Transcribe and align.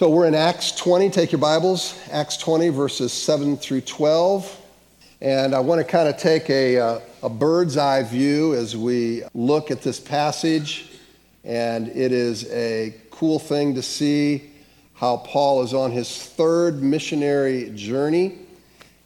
So 0.00 0.08
we're 0.08 0.24
in 0.24 0.34
Acts 0.34 0.72
20. 0.72 1.10
Take 1.10 1.30
your 1.30 1.42
Bibles, 1.42 1.94
Acts 2.10 2.38
20, 2.38 2.70
verses 2.70 3.12
7 3.12 3.58
through 3.58 3.82
12. 3.82 4.58
And 5.20 5.54
I 5.54 5.60
want 5.60 5.78
to 5.78 5.84
kind 5.84 6.08
of 6.08 6.16
take 6.16 6.48
a, 6.48 6.78
uh, 6.78 7.00
a 7.22 7.28
bird's 7.28 7.76
eye 7.76 8.02
view 8.02 8.54
as 8.54 8.74
we 8.74 9.24
look 9.34 9.70
at 9.70 9.82
this 9.82 10.00
passage. 10.00 10.92
And 11.44 11.88
it 11.88 12.12
is 12.12 12.50
a 12.50 12.94
cool 13.10 13.38
thing 13.38 13.74
to 13.74 13.82
see 13.82 14.50
how 14.94 15.18
Paul 15.18 15.62
is 15.64 15.74
on 15.74 15.90
his 15.90 16.10
third 16.28 16.82
missionary 16.82 17.70
journey. 17.74 18.38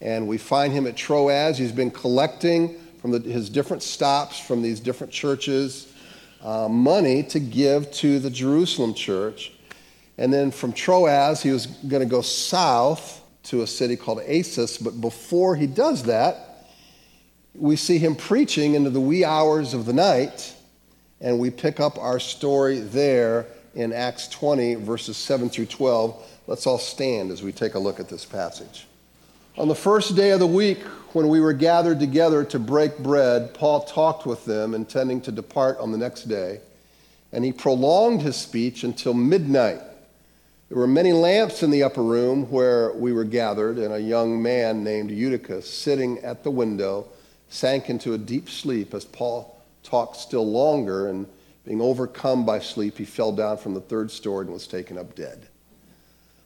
And 0.01 0.29
we 0.29 0.39
find 0.39 0.73
him 0.73 0.87
at 0.87 0.97
Troas. 0.97 1.59
He's 1.59 1.73
been 1.73 1.91
collecting 1.91 2.79
from 3.01 3.11
the, 3.11 3.19
his 3.19 3.51
different 3.51 3.83
stops 3.83 4.39
from 4.39 4.63
these 4.63 4.79
different 4.79 5.13
churches 5.13 5.93
uh, 6.41 6.69
money 6.69 7.25
to 7.25 7.41
give 7.41 7.91
to 7.95 8.21
the 8.21 8.31
Jerusalem 8.31 8.95
church. 8.95 9.51
And 10.19 10.33
then 10.33 10.51
from 10.51 10.73
Troas, 10.73 11.43
he 11.43 11.51
was 11.51 11.67
going 11.67 12.03
to 12.03 12.09
go 12.09 12.23
south 12.23 13.23
to 13.45 13.63
a 13.63 13.67
city 13.67 13.97
called 13.97 14.21
Assos. 14.21 14.79
But 14.79 15.01
before 15.01 15.57
he 15.57 15.67
does 15.67 16.05
that, 16.05 16.67
we 17.55 17.77
see 17.77 17.99
him 17.99 18.17
preaching 18.17 18.75
into 18.75 18.91
the 18.91 19.01
wee 19.01 19.25
hours 19.25 19.75
of 19.75 19.87
the 19.87 19.93
night. 19.93 20.55
And 21.21 21.39
we 21.39 21.51
pick 21.51 21.81
up 21.81 21.99
our 21.99 22.21
story 22.21 22.81
there 22.81 23.47
in 23.75 23.93
Acts 23.93 24.29
20, 24.29 24.77
verses 24.77 25.17
7 25.17 25.49
through 25.49 25.67
12. 25.67 26.31
Let's 26.47 26.67
all 26.67 26.79
stand 26.79 27.31
as 27.31 27.43
we 27.43 27.53
take 27.53 27.75
a 27.75 27.79
look 27.79 27.99
at 27.99 28.09
this 28.09 28.25
passage. 28.25 28.87
On 29.57 29.69
the 29.69 29.75
first 29.75 30.17
day 30.17 30.31
of 30.31 30.41
the 30.41 30.47
week, 30.47 30.83
when 31.13 31.29
we 31.29 31.41
were 31.41 31.53
gathered 31.53 32.01
together 32.01 32.45
to 32.45 32.59
break 32.59 32.99
bread, 32.99 33.55
Paul 33.55 33.85
talked 33.85 34.27
with 34.27 34.45
them, 34.45 34.75
intending 34.75 35.21
to 35.23 35.33
depart 35.33 35.79
on 35.79 35.93
the 35.93 35.99
next 35.99 36.25
day. 36.25 36.61
And 37.33 37.45
he 37.45 37.53
prolonged 37.53 38.23
his 38.23 38.37
speech 38.37 38.83
until 38.83 39.15
midnight. 39.15 39.81
There 40.75 40.81
were 40.81 40.89
many 40.89 41.13
lamps 41.13 41.63
in 41.63 41.71
the 41.71 41.85
upper 41.85 42.03
room 42.03 42.51
where 42.51 42.93
we 42.95 43.13
were 43.13 43.23
gathered, 43.23 43.79
and 43.79 43.95
a 43.95 44.01
young 44.01 44.43
man 44.43 44.83
named 44.83 45.13
Eutychus, 45.13 45.73
sitting 45.73 46.19
at 46.19 46.43
the 46.43 46.51
window, 46.51 47.07
sank 47.49 47.89
into 47.89 48.13
a 48.13 48.19
deep 48.19 48.51
sleep 48.51 48.93
as 48.93 49.05
Paul 49.05 49.57
talked 49.85 50.17
still 50.17 50.45
longer, 50.45 51.07
and 51.07 51.29
being 51.65 51.81
overcome 51.81 52.45
by 52.45 52.59
sleep, 52.59 52.99
he 52.99 53.05
fell 53.05 53.31
down 53.31 53.59
from 53.59 53.75
the 53.75 53.81
third 53.81 54.11
story 54.11 54.47
and 54.47 54.53
was 54.53 54.67
taken 54.67 54.99
up 54.99 55.15
dead. 55.15 55.47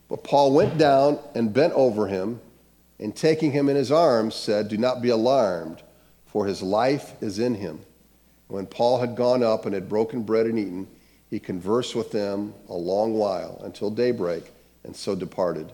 But 0.07 0.23
Paul 0.23 0.53
went 0.53 0.77
down 0.77 1.17
and 1.33 1.51
bent 1.51 1.73
over 1.73 2.05
him, 2.05 2.39
and 2.99 3.15
taking 3.15 3.51
him 3.51 3.67
in 3.67 3.75
his 3.75 3.91
arms, 3.91 4.35
said, 4.35 4.67
Do 4.67 4.77
not 4.77 5.01
be 5.01 5.09
alarmed, 5.09 5.81
for 6.27 6.45
his 6.45 6.61
life 6.61 7.15
is 7.19 7.39
in 7.39 7.55
him. 7.55 7.79
When 8.47 8.67
Paul 8.67 8.99
had 8.99 9.15
gone 9.15 9.41
up 9.41 9.65
and 9.65 9.73
had 9.73 9.89
broken 9.89 10.21
bread 10.21 10.45
and 10.45 10.59
eaten, 10.59 10.87
he 11.29 11.39
conversed 11.39 11.95
with 11.95 12.11
them 12.11 12.53
a 12.69 12.73
long 12.73 13.13
while 13.13 13.61
until 13.63 13.89
daybreak, 13.91 14.51
and 14.83 14.95
so 14.95 15.15
departed. 15.15 15.71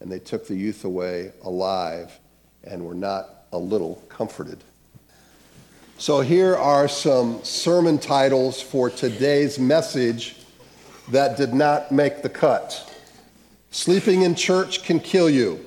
And 0.00 0.10
they 0.10 0.18
took 0.18 0.46
the 0.46 0.54
youth 0.54 0.84
away 0.84 1.32
alive 1.42 2.18
and 2.62 2.84
were 2.84 2.94
not 2.94 3.44
a 3.52 3.58
little 3.58 4.02
comforted. 4.08 4.58
So 5.98 6.20
here 6.20 6.56
are 6.56 6.88
some 6.88 7.42
sermon 7.44 7.98
titles 7.98 8.60
for 8.60 8.90
today's 8.90 9.58
message 9.58 10.36
that 11.10 11.36
did 11.36 11.52
not 11.52 11.92
make 11.92 12.22
the 12.22 12.28
cut. 12.28 12.90
Sleeping 13.70 14.22
in 14.22 14.34
church 14.34 14.82
can 14.84 15.00
kill 15.00 15.28
you. 15.28 15.64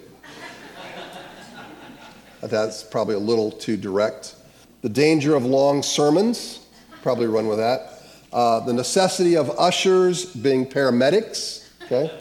That's 2.42 2.84
probably 2.84 3.16
a 3.16 3.20
little 3.20 3.52
too 3.52 3.78
direct. 3.78 4.36
The 4.82 4.90
danger 4.90 5.36
of 5.36 5.46
long 5.46 5.84
sermons, 5.84 6.66
probably 7.02 7.28
run 7.28 7.48
with 7.48 7.58
that 7.58 7.97
uh, 8.34 8.60
the 8.62 8.74
necessity 8.74 9.36
of 9.36 9.58
ushers 9.60 10.26
being 10.26 10.66
paramedics, 10.66 11.68
okay? 11.84 12.12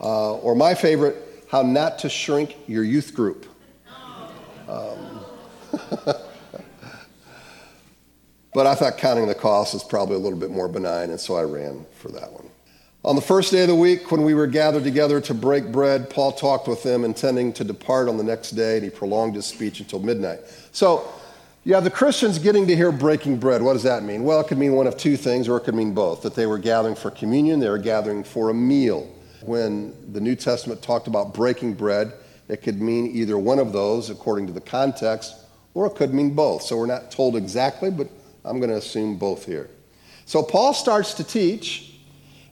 Uh, 0.00 0.34
or 0.36 0.54
my 0.54 0.74
favorite, 0.74 1.46
how 1.50 1.62
not 1.62 1.98
to 2.00 2.08
shrink 2.08 2.56
your 2.66 2.84
youth 2.84 3.14
group. 3.14 3.46
Um, 4.68 5.20
but 8.54 8.66
I 8.66 8.74
thought 8.74 8.96
counting 8.98 9.26
the 9.26 9.34
cost 9.34 9.74
is 9.74 9.82
probably 9.82 10.16
a 10.16 10.18
little 10.18 10.38
bit 10.38 10.50
more 10.50 10.68
benign, 10.68 11.10
and 11.10 11.20
so 11.20 11.36
I 11.36 11.42
ran 11.42 11.84
for 11.96 12.08
that 12.08 12.32
one. 12.32 12.48
On 13.04 13.14
the 13.16 13.22
first 13.22 13.52
day 13.52 13.60
of 13.60 13.68
the 13.68 13.74
week, 13.74 14.10
when 14.10 14.22
we 14.22 14.32
were 14.32 14.46
gathered 14.46 14.82
together 14.82 15.20
to 15.20 15.34
break 15.34 15.70
bread, 15.70 16.08
Paul 16.08 16.32
talked 16.32 16.66
with 16.66 16.82
them, 16.82 17.04
intending 17.04 17.52
to 17.52 17.62
depart 17.62 18.08
on 18.08 18.16
the 18.16 18.24
next 18.24 18.52
day, 18.52 18.76
and 18.76 18.84
he 18.84 18.88
prolonged 18.88 19.34
his 19.34 19.44
speech 19.44 19.80
until 19.80 19.98
midnight. 19.98 20.40
So 20.72 21.06
have 21.72 21.84
the 21.84 21.90
Christians 21.90 22.38
getting 22.38 22.66
to 22.66 22.76
hear 22.76 22.92
breaking 22.92 23.38
bread. 23.38 23.62
What 23.62 23.72
does 23.72 23.84
that 23.84 24.02
mean? 24.02 24.22
Well, 24.22 24.38
it 24.40 24.48
could 24.48 24.58
mean 24.58 24.74
one 24.74 24.86
of 24.86 24.98
two 24.98 25.16
things, 25.16 25.48
or 25.48 25.56
it 25.56 25.60
could 25.60 25.74
mean 25.74 25.94
both 25.94 26.20
that 26.20 26.34
they 26.34 26.44
were 26.44 26.58
gathering 26.58 26.94
for 26.94 27.10
communion, 27.10 27.58
they 27.58 27.70
were 27.70 27.78
gathering 27.78 28.22
for 28.22 28.50
a 28.50 28.54
meal. 28.54 29.10
When 29.40 30.12
the 30.12 30.20
New 30.20 30.36
Testament 30.36 30.82
talked 30.82 31.06
about 31.06 31.32
breaking 31.32 31.72
bread, 31.74 32.12
it 32.48 32.58
could 32.62 32.82
mean 32.82 33.06
either 33.06 33.38
one 33.38 33.58
of 33.58 33.72
those 33.72 34.10
according 34.10 34.46
to 34.48 34.52
the 34.52 34.60
context, 34.60 35.34
or 35.72 35.86
it 35.86 35.94
could 35.94 36.12
mean 36.12 36.34
both. 36.34 36.62
So 36.62 36.76
we're 36.76 36.84
not 36.84 37.10
told 37.10 37.34
exactly, 37.34 37.90
but 37.90 38.08
I'm 38.44 38.58
going 38.58 38.70
to 38.70 38.76
assume 38.76 39.16
both 39.16 39.46
here. 39.46 39.70
So 40.26 40.42
Paul 40.42 40.74
starts 40.74 41.14
to 41.14 41.24
teach, 41.24 41.94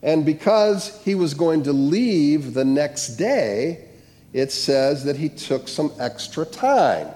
and 0.02 0.24
because 0.24 1.00
he 1.04 1.14
was 1.14 1.34
going 1.34 1.64
to 1.64 1.72
leave 1.72 2.54
the 2.54 2.64
next 2.64 3.16
day, 3.16 3.88
it 4.32 4.50
says 4.50 5.04
that 5.04 5.16
he 5.16 5.28
took 5.28 5.68
some 5.68 5.92
extra 5.98 6.46
time. 6.46 7.08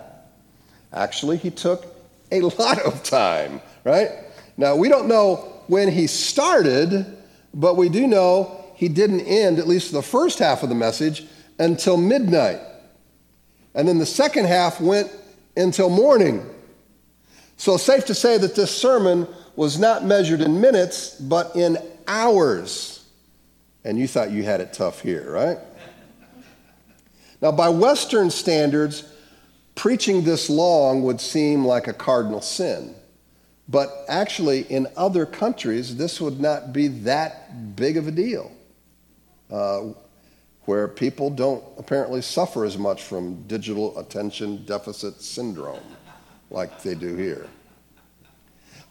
Actually, 0.97 1.37
he 1.37 1.51
took 1.51 1.95
a 2.33 2.41
lot 2.59 2.81
of 2.81 3.03
time, 3.05 3.61
right? 3.85 4.11
Now, 4.57 4.75
we 4.75 4.89
don't 4.89 5.07
know 5.07 5.37
when 5.69 5.91
he 5.91 6.07
started, 6.07 7.07
but 7.53 7.77
we 7.77 7.89
do 7.89 8.07
know 8.07 8.65
he 8.75 8.89
didn't 8.89 9.21
end, 9.21 9.59
at 9.59 9.69
least 9.69 9.93
the 9.93 10.03
first 10.03 10.39
half 10.39 10.63
of 10.63 10.71
the 10.71 10.75
message, 10.75 11.25
until 11.59 11.97
midnight. 11.97 12.61
And 13.75 13.87
then 13.87 13.99
the 13.99 14.07
second 14.07 14.47
half 14.47 14.81
went 14.81 15.11
until 15.57 15.91
morning. 15.91 16.49
So, 17.59 17.77
safe 17.77 18.07
to 18.07 18.15
say 18.15 18.39
that 18.39 18.55
this 18.55 18.75
sermon 18.75 19.29
was 19.55 19.79
not 19.79 20.05
measured 20.05 20.41
in 20.41 20.61
minutes, 20.61 21.15
but 21.15 21.55
in 21.57 21.79
hours. 22.07 23.05
And 23.85 23.99
you 23.99 24.09
thought 24.09 24.31
you 24.31 24.43
had 24.43 24.61
it 24.61 24.73
tough 24.73 25.01
here, 25.01 25.31
right? 25.31 25.59
Now, 27.41 27.53
by 27.53 27.69
Western 27.69 28.31
standards, 28.31 29.05
preaching 29.77 30.25
this 30.25 30.51
long 30.51 31.03
would 31.05 31.21
seem 31.21 31.65
like 31.65 31.87
a 31.87 31.93
cardinal 31.93 32.41
sin. 32.41 32.97
But 33.69 34.05
actually, 34.09 34.63
in 34.63 34.89
other 34.97 35.27
countries, 35.27 35.97
this 35.97 36.21
would 36.21 36.41
not 36.41 36.73
be 36.73 36.89
that 36.89 37.77
big 37.77 37.97
of 37.97 38.09
a 38.09 38.11
deal, 38.11 38.51
uh, 39.51 39.93
where 40.63 40.89
people 40.89 41.31
don't 41.31 41.63
apparently 41.79 42.23
suffer 42.23 42.65
as 42.65 42.79
much 42.79 43.03
from 43.03 43.43
digital 43.43 43.97
attention 43.99 44.65
deficit 44.65 45.21
syndrome 45.21 45.81
like 46.51 46.83
they 46.83 46.95
do 46.95 47.17
here. 47.17 47.47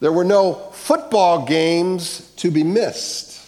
There 0.00 0.12
were 0.12 0.24
no 0.24 0.54
football 0.72 1.46
games 1.46 2.32
to 2.36 2.50
be 2.50 2.62
missed. 2.62 3.42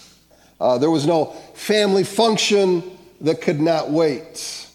Uh, 0.59 0.79
there 0.79 0.91
was 0.91 1.07
no 1.07 1.27
family 1.55 2.05
function 2.05 2.83
that 3.21 3.43
could 3.43 3.61
not 3.61 3.91
wait. 3.91 4.67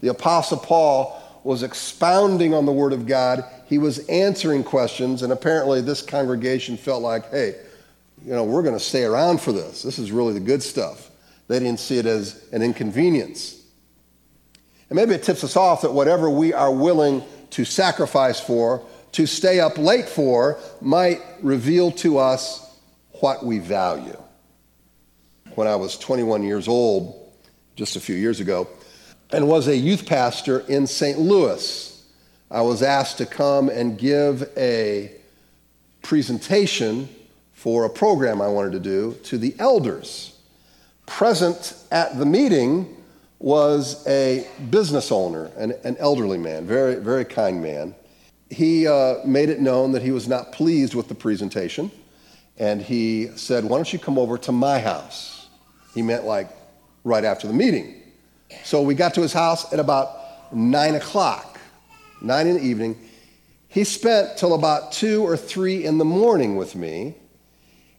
The 0.00 0.08
Apostle 0.08 0.58
Paul 0.58 1.20
was 1.44 1.62
expounding 1.62 2.54
on 2.54 2.66
the 2.66 2.72
Word 2.72 2.92
of 2.92 3.06
God. 3.06 3.44
He 3.66 3.78
was 3.78 4.00
answering 4.08 4.64
questions, 4.64 5.22
and 5.22 5.32
apparently 5.32 5.82
this 5.82 6.02
congregation 6.02 6.76
felt 6.76 7.02
like, 7.02 7.30
hey, 7.30 7.54
you 8.24 8.32
know, 8.32 8.44
we're 8.44 8.62
going 8.62 8.74
to 8.74 8.80
stay 8.80 9.04
around 9.04 9.40
for 9.40 9.52
this. 9.52 9.82
This 9.82 9.98
is 9.98 10.10
really 10.10 10.32
the 10.32 10.40
good 10.40 10.62
stuff. 10.62 11.10
They 11.46 11.58
didn't 11.58 11.80
see 11.80 11.98
it 11.98 12.06
as 12.06 12.48
an 12.52 12.62
inconvenience. 12.62 13.62
And 14.88 14.96
maybe 14.96 15.14
it 15.14 15.22
tips 15.22 15.44
us 15.44 15.56
off 15.56 15.82
that 15.82 15.92
whatever 15.92 16.30
we 16.30 16.54
are 16.54 16.72
willing 16.72 17.22
to 17.50 17.64
sacrifice 17.64 18.40
for, 18.40 18.84
to 19.12 19.26
stay 19.26 19.60
up 19.60 19.76
late 19.76 20.08
for, 20.08 20.58
might 20.80 21.20
reveal 21.42 21.92
to 21.92 22.18
us 22.18 22.60
what 23.20 23.44
we 23.44 23.58
value. 23.58 24.16
When 25.54 25.68
I 25.68 25.76
was 25.76 25.98
21 25.98 26.42
years 26.42 26.66
old, 26.66 27.32
just 27.76 27.96
a 27.96 28.00
few 28.00 28.16
years 28.16 28.40
ago, 28.40 28.66
and 29.34 29.48
was 29.48 29.66
a 29.66 29.76
youth 29.76 30.06
pastor 30.06 30.60
in 30.60 30.86
St. 30.86 31.18
Louis. 31.18 31.90
I 32.52 32.60
was 32.60 32.84
asked 32.84 33.18
to 33.18 33.26
come 33.26 33.68
and 33.68 33.98
give 33.98 34.48
a 34.56 35.10
presentation 36.02 37.08
for 37.52 37.84
a 37.84 37.90
program 37.90 38.40
I 38.40 38.46
wanted 38.46 38.72
to 38.72 38.80
do 38.80 39.14
to 39.24 39.36
the 39.36 39.56
elders. 39.58 40.38
Present 41.06 41.74
at 41.90 42.16
the 42.16 42.24
meeting 42.24 42.96
was 43.40 44.06
a 44.06 44.46
business 44.70 45.10
owner, 45.10 45.50
an, 45.56 45.74
an 45.82 45.96
elderly 45.98 46.38
man, 46.38 46.64
very, 46.64 46.94
very 46.94 47.24
kind 47.24 47.60
man. 47.60 47.92
He 48.50 48.86
uh, 48.86 49.16
made 49.24 49.48
it 49.48 49.58
known 49.58 49.90
that 49.92 50.02
he 50.02 50.12
was 50.12 50.28
not 50.28 50.52
pleased 50.52 50.94
with 50.94 51.08
the 51.08 51.14
presentation, 51.14 51.90
and 52.56 52.80
he 52.80 53.30
said, 53.34 53.64
Why 53.64 53.78
don't 53.78 53.92
you 53.92 53.98
come 53.98 54.16
over 54.16 54.38
to 54.38 54.52
my 54.52 54.78
house? 54.78 55.48
He 55.92 56.02
meant 56.02 56.24
like 56.24 56.50
right 57.02 57.24
after 57.24 57.48
the 57.48 57.54
meeting. 57.54 58.03
So 58.62 58.82
we 58.82 58.94
got 58.94 59.14
to 59.14 59.22
his 59.22 59.32
house 59.32 59.72
at 59.72 59.80
about 59.80 60.54
nine 60.54 60.94
o'clock, 60.94 61.58
nine 62.20 62.46
in 62.46 62.54
the 62.54 62.62
evening. 62.62 62.96
He 63.68 63.84
spent 63.84 64.36
till 64.38 64.54
about 64.54 64.92
two 64.92 65.24
or 65.24 65.36
three 65.36 65.84
in 65.84 65.98
the 65.98 66.04
morning 66.04 66.56
with 66.56 66.76
me, 66.76 67.16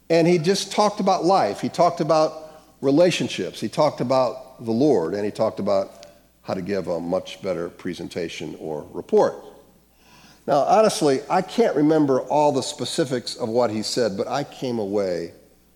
and 0.09 0.27
he 0.27 0.37
just 0.37 0.71
talked 0.71 0.99
about 0.99 1.25
life. 1.25 1.59
He 1.59 1.69
talked 1.69 1.99
about 1.99 2.63
relationships. 2.81 3.59
He 3.59 3.67
talked 3.67 3.99
about 3.99 4.63
the 4.63 4.71
Lord, 4.71 5.13
and 5.13 5.25
he 5.25 5.31
talked 5.31 5.59
about 5.59 6.05
how 6.43 6.53
to 6.53 6.61
give 6.61 6.87
a 6.87 6.99
much 6.99 7.41
better 7.41 7.69
presentation 7.69 8.55
or 8.59 8.87
report. 8.93 9.35
Now, 10.47 10.59
honestly, 10.59 11.21
I 11.27 11.41
can't 11.41 11.75
remember 11.75 12.21
all 12.21 12.51
the 12.51 12.61
specifics 12.61 13.35
of 13.35 13.49
what 13.49 13.71
he 13.71 13.81
said, 13.81 14.15
but 14.15 14.27
I 14.27 14.43
came 14.43 14.77
away 14.77 15.33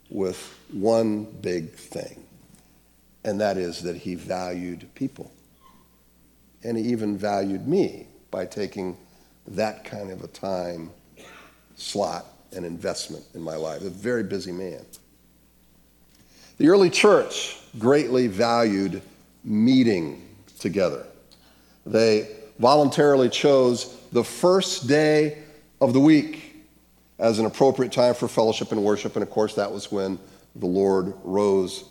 with 0.09 0.37
one 0.71 1.23
big 1.23 1.71
thing, 1.73 2.23
and 3.24 3.39
that 3.42 3.57
is 3.57 3.81
that 3.83 3.98
he 3.98 4.16
valued 4.16 4.88
people. 4.95 5.31
And 6.63 6.77
he 6.77 6.83
even 6.86 7.18
valued 7.18 7.68
me 7.68 8.07
by 8.31 8.45
taking 8.45 8.98
that 9.48 9.83
kind 9.83 10.12
of 10.12 10.24
a 10.24 10.27
time 10.27 10.92
slot 11.75 12.25
and 12.54 12.66
investment 12.66 13.24
in 13.33 13.42
my 13.42 13.56
life. 13.56 13.81
A 13.81 13.89
very 13.89 14.24
busy 14.24 14.51
man. 14.51 14.86
The 16.57 16.68
early 16.68 16.89
church 16.89 17.57
greatly 17.77 18.27
valued 18.27 19.01
meeting 19.44 20.27
together. 20.60 21.06
They 21.86 22.27
voluntarily 22.60 23.30
chose 23.30 23.95
the 24.12 24.24
first 24.24 24.88
day 24.88 25.38
of 25.80 25.94
the 25.94 26.00
week 26.00 26.65
as 27.18 27.39
an 27.39 27.45
appropriate 27.45 27.92
time 27.92 28.13
for 28.13 28.27
fellowship 28.27 28.72
and 28.72 28.83
worship. 28.83 29.15
And 29.15 29.24
of 29.24 29.30
course, 29.30 29.56
that 29.56 29.72
was 29.72 29.92
when 29.92 30.19
the 30.56 30.65
Lord 30.65 31.13
rose 31.24 31.86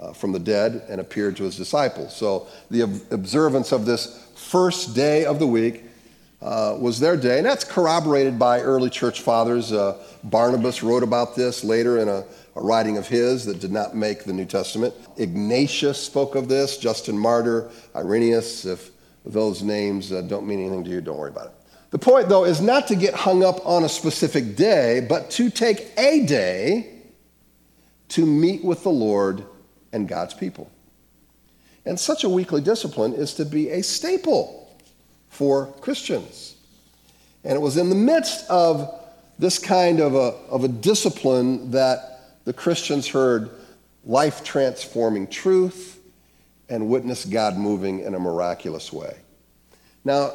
uh, 0.00 0.12
from 0.12 0.32
the 0.32 0.38
dead 0.38 0.84
and 0.88 1.00
appeared 1.00 1.36
to 1.36 1.44
his 1.44 1.56
disciples. 1.56 2.16
So 2.16 2.46
the 2.70 2.82
observance 3.10 3.72
of 3.72 3.84
this 3.84 4.28
first 4.34 4.94
day 4.94 5.24
of 5.24 5.38
the 5.38 5.46
week 5.46 5.84
uh, 6.40 6.76
was 6.78 7.00
their 7.00 7.16
day. 7.16 7.38
And 7.38 7.46
that's 7.46 7.64
corroborated 7.64 8.38
by 8.38 8.60
early 8.60 8.90
church 8.90 9.22
fathers. 9.22 9.72
Uh, 9.72 10.02
Barnabas 10.24 10.82
wrote 10.82 11.02
about 11.02 11.34
this 11.34 11.64
later 11.64 11.98
in 11.98 12.08
a, 12.08 12.24
a, 12.54 12.60
writing 12.62 12.96
of 12.96 13.08
his 13.08 13.44
that 13.46 13.58
did 13.58 13.72
not 13.72 13.96
make 13.96 14.24
the 14.24 14.32
New 14.32 14.44
Testament. 14.44 14.94
Ignatius 15.16 16.00
spoke 16.00 16.36
of 16.36 16.48
this, 16.48 16.78
Justin 16.78 17.18
Martyr, 17.18 17.70
Irenaeus. 17.96 18.64
If 18.64 18.90
those 19.24 19.62
names 19.62 20.12
uh, 20.12 20.22
don't 20.22 20.46
mean 20.46 20.60
anything 20.60 20.84
to 20.84 20.90
you, 20.90 21.00
don't 21.00 21.18
worry 21.18 21.30
about 21.30 21.46
it. 21.46 21.52
The 21.90 21.98
point, 21.98 22.28
though, 22.28 22.44
is 22.44 22.60
not 22.60 22.86
to 22.88 22.94
get 22.94 23.14
hung 23.14 23.42
up 23.42 23.66
on 23.66 23.82
a 23.82 23.88
specific 23.88 24.54
day, 24.54 25.04
but 25.08 25.30
to 25.32 25.50
take 25.50 25.90
a 25.96 26.24
day 26.26 27.00
to 28.10 28.26
meet 28.26 28.62
with 28.62 28.82
the 28.82 28.90
Lord 28.90 29.44
and 29.92 30.08
God's 30.08 30.34
people. 30.34 30.70
And 31.84 31.98
such 31.98 32.24
a 32.24 32.28
weekly 32.28 32.60
discipline 32.60 33.14
is 33.14 33.34
to 33.34 33.44
be 33.44 33.70
a 33.70 33.82
staple 33.82 34.76
for 35.28 35.66
Christians. 35.80 36.56
And 37.44 37.54
it 37.54 37.60
was 37.60 37.76
in 37.76 37.88
the 37.88 37.94
midst 37.94 38.48
of 38.50 38.94
this 39.38 39.58
kind 39.58 40.00
of 40.00 40.14
a, 40.14 40.34
of 40.50 40.64
a 40.64 40.68
discipline 40.68 41.70
that 41.70 42.20
the 42.44 42.52
Christians 42.52 43.08
heard 43.08 43.50
life 44.04 44.42
transforming 44.42 45.26
truth 45.26 46.00
and 46.68 46.88
witnessed 46.88 47.30
God 47.30 47.56
moving 47.56 48.00
in 48.00 48.14
a 48.14 48.18
miraculous 48.18 48.92
way. 48.92 49.16
Now, 50.04 50.32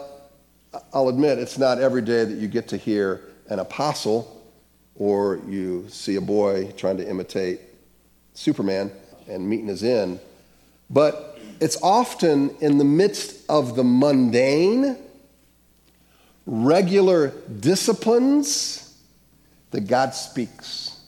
I'll 0.93 1.09
admit 1.09 1.37
it's 1.37 1.57
not 1.57 1.79
every 1.79 2.01
day 2.01 2.25
that 2.25 2.35
you 2.35 2.47
get 2.47 2.67
to 2.69 2.77
hear 2.77 3.21
an 3.49 3.59
apostle 3.59 4.41
or 4.95 5.39
you 5.47 5.87
see 5.89 6.15
a 6.15 6.21
boy 6.21 6.71
trying 6.77 6.97
to 6.97 7.07
imitate 7.07 7.59
Superman 8.33 8.91
and 9.27 9.47
meeting 9.47 9.67
his 9.67 9.83
in. 9.83 10.19
but 10.89 11.39
it's 11.59 11.81
often 11.81 12.55
in 12.61 12.77
the 12.77 12.83
midst 12.83 13.49
of 13.49 13.75
the 13.75 13.83
mundane, 13.83 14.97
regular 16.45 17.29
disciplines 17.59 18.95
that 19.71 19.87
God 19.87 20.13
speaks, 20.13 20.99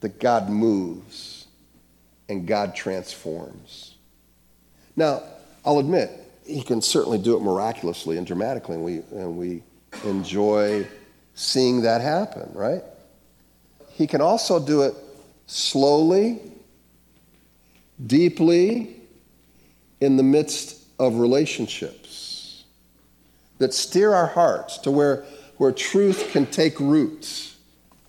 that 0.00 0.20
God 0.20 0.48
moves, 0.48 1.46
and 2.28 2.46
God 2.46 2.74
transforms. 2.74 3.94
Now, 4.96 5.22
I'll 5.64 5.78
admit, 5.78 6.10
he 6.46 6.62
can 6.62 6.82
certainly 6.82 7.18
do 7.18 7.36
it 7.36 7.40
miraculously 7.40 8.18
and 8.18 8.26
dramatically, 8.26 8.76
and 8.76 8.84
we, 8.84 8.96
and 9.12 9.36
we 9.36 9.62
enjoy 10.04 10.86
seeing 11.34 11.82
that 11.82 12.00
happen, 12.00 12.50
right? 12.52 12.82
He 13.92 14.06
can 14.06 14.20
also 14.20 14.64
do 14.64 14.82
it 14.82 14.94
slowly, 15.46 16.40
deeply, 18.06 18.96
in 20.00 20.16
the 20.16 20.22
midst 20.22 20.82
of 20.98 21.16
relationships 21.16 22.64
that 23.58 23.72
steer 23.72 24.12
our 24.12 24.26
hearts 24.26 24.78
to 24.78 24.90
where, 24.90 25.24
where 25.56 25.72
truth 25.72 26.30
can 26.30 26.46
take 26.46 26.78
roots. 26.78 27.56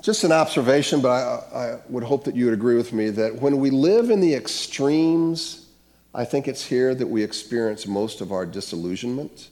Just 0.01 0.23
an 0.23 0.31
observation, 0.31 1.01
but 1.01 1.09
I, 1.09 1.57
I 1.57 1.79
would 1.89 2.03
hope 2.03 2.25
that 2.25 2.35
you 2.35 2.45
would 2.45 2.53
agree 2.53 2.75
with 2.75 2.93
me 2.93 3.09
that 3.11 3.35
when 3.35 3.59
we 3.59 3.69
live 3.69 4.09
in 4.09 4.19
the 4.19 4.33
extremes, 4.33 5.67
I 6.13 6.25
think 6.25 6.47
it's 6.47 6.65
here 6.65 6.93
that 6.93 7.07
we 7.07 7.23
experience 7.23 7.87
most 7.87 8.21
of 8.21 8.31
our 8.31 8.45
disillusionment 8.45 9.49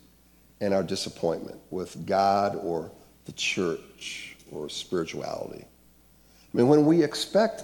and 0.62 0.74
our 0.74 0.84
disappointment 0.84 1.60
with 1.72 2.06
God 2.06 2.56
or 2.56 2.92
the 3.26 3.32
church 3.34 4.36
or 4.52 4.70
spirituality. 4.70 5.64
I 5.64 6.58
mean, 6.58 6.68
when 6.68 6.86
we 6.86 7.04
expect 7.04 7.64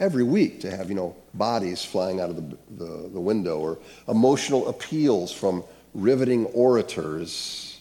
every 0.00 0.24
week 0.24 0.60
to 0.62 0.74
have, 0.74 0.88
you 0.88 0.94
know, 0.94 1.14
bodies 1.34 1.84
flying 1.84 2.20
out 2.20 2.30
of 2.30 2.36
the, 2.36 2.56
the, 2.84 3.08
the 3.10 3.20
window 3.20 3.58
or 3.58 3.78
emotional 4.08 4.68
appeals 4.68 5.30
from 5.30 5.62
riveting 5.94 6.46
orators, 6.46 7.80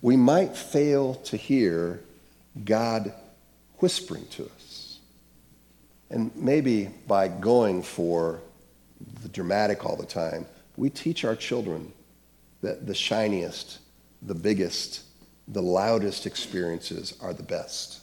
we 0.00 0.16
might 0.16 0.56
fail 0.56 1.16
to 1.16 1.36
hear 1.36 2.00
God 2.64 3.12
whispering 3.78 4.26
to 4.28 4.44
us. 4.44 4.98
And 6.10 6.30
maybe 6.36 6.88
by 7.06 7.28
going 7.28 7.82
for 7.82 8.40
the 9.22 9.28
dramatic 9.28 9.84
all 9.84 9.96
the 9.96 10.06
time, 10.06 10.46
we 10.76 10.88
teach 10.88 11.24
our 11.24 11.34
children 11.34 11.92
that 12.60 12.86
the 12.86 12.94
shiniest, 12.94 13.78
the 14.20 14.34
biggest, 14.34 15.02
the 15.48 15.62
loudest 15.62 16.26
experiences 16.26 17.14
are 17.20 17.32
the 17.32 17.42
best. 17.42 18.01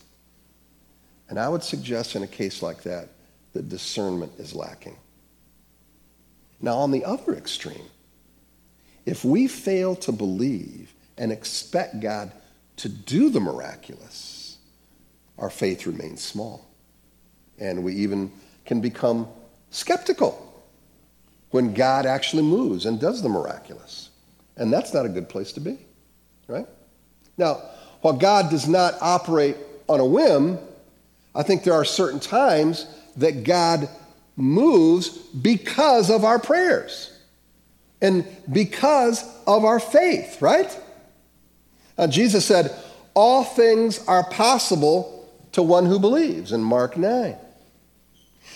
And 1.30 1.40
I 1.40 1.48
would 1.48 1.64
suggest 1.64 2.16
in 2.16 2.24
a 2.24 2.28
case 2.28 2.62
like 2.62 2.84
that 2.84 3.10
that 3.54 3.70
discernment 3.70 4.34
is 4.38 4.56
lacking. 4.56 4.98
Now, 6.62 6.78
on 6.78 6.92
the 6.92 7.06
other 7.06 7.36
extreme, 7.36 7.86
if 9.06 9.24
we 9.24 9.48
fail 9.48 9.96
to 9.98 10.12
believe 10.12 10.94
and 11.18 11.31
expect 11.31 12.00
God 12.00 12.31
to 12.78 12.90
do 12.90 13.30
the 13.30 13.40
miraculous, 13.40 14.58
our 15.38 15.50
faith 15.50 15.86
remains 15.86 16.22
small. 16.22 16.68
And 17.60 17.84
we 17.84 17.96
even 17.96 18.31
can 18.66 18.81
become 18.81 19.28
skeptical 19.70 20.46
when 21.52 21.74
God 21.74 22.06
actually 22.06 22.44
moves 22.44 22.86
and 22.86 23.00
does 23.00 23.21
the 23.21 23.30
miraculous. 23.30 24.09
And 24.57 24.71
that's 24.71 24.94
not 24.94 25.06
a 25.06 25.09
good 25.09 25.30
place 25.30 25.54
to 25.54 25.59
be, 25.59 25.78
right? 26.48 26.68
Now, 27.38 27.62
while 28.02 28.14
God 28.14 28.50
does 28.50 28.68
not 28.68 28.95
operate 29.02 29.57
on 29.88 30.00
a 30.00 30.06
whim, 30.06 30.59
I 31.40 31.44
think 31.44 31.64
there 31.64 31.74
are 31.74 31.86
certain 31.86 32.19
times 32.19 32.86
that 33.16 33.46
God 33.46 33.88
moves 34.36 35.08
because 35.08 36.10
of 36.10 36.26
our 36.26 36.38
prayers 36.38 37.18
and 38.02 38.26
because 38.52 39.24
of 39.48 39.64
our 39.64 39.80
faith, 39.80 40.42
right? 40.42 40.78
Uh, 41.98 42.08
Jesus 42.08 42.46
said, 42.46 42.78
All 43.14 43.46
things 43.46 44.06
are 44.06 44.30
possible 44.30 45.30
to 45.54 45.64
one 45.64 45.86
who 45.86 45.98
believes 45.98 46.52
in 46.52 46.62
Mark 46.62 46.98
9. 46.98 47.38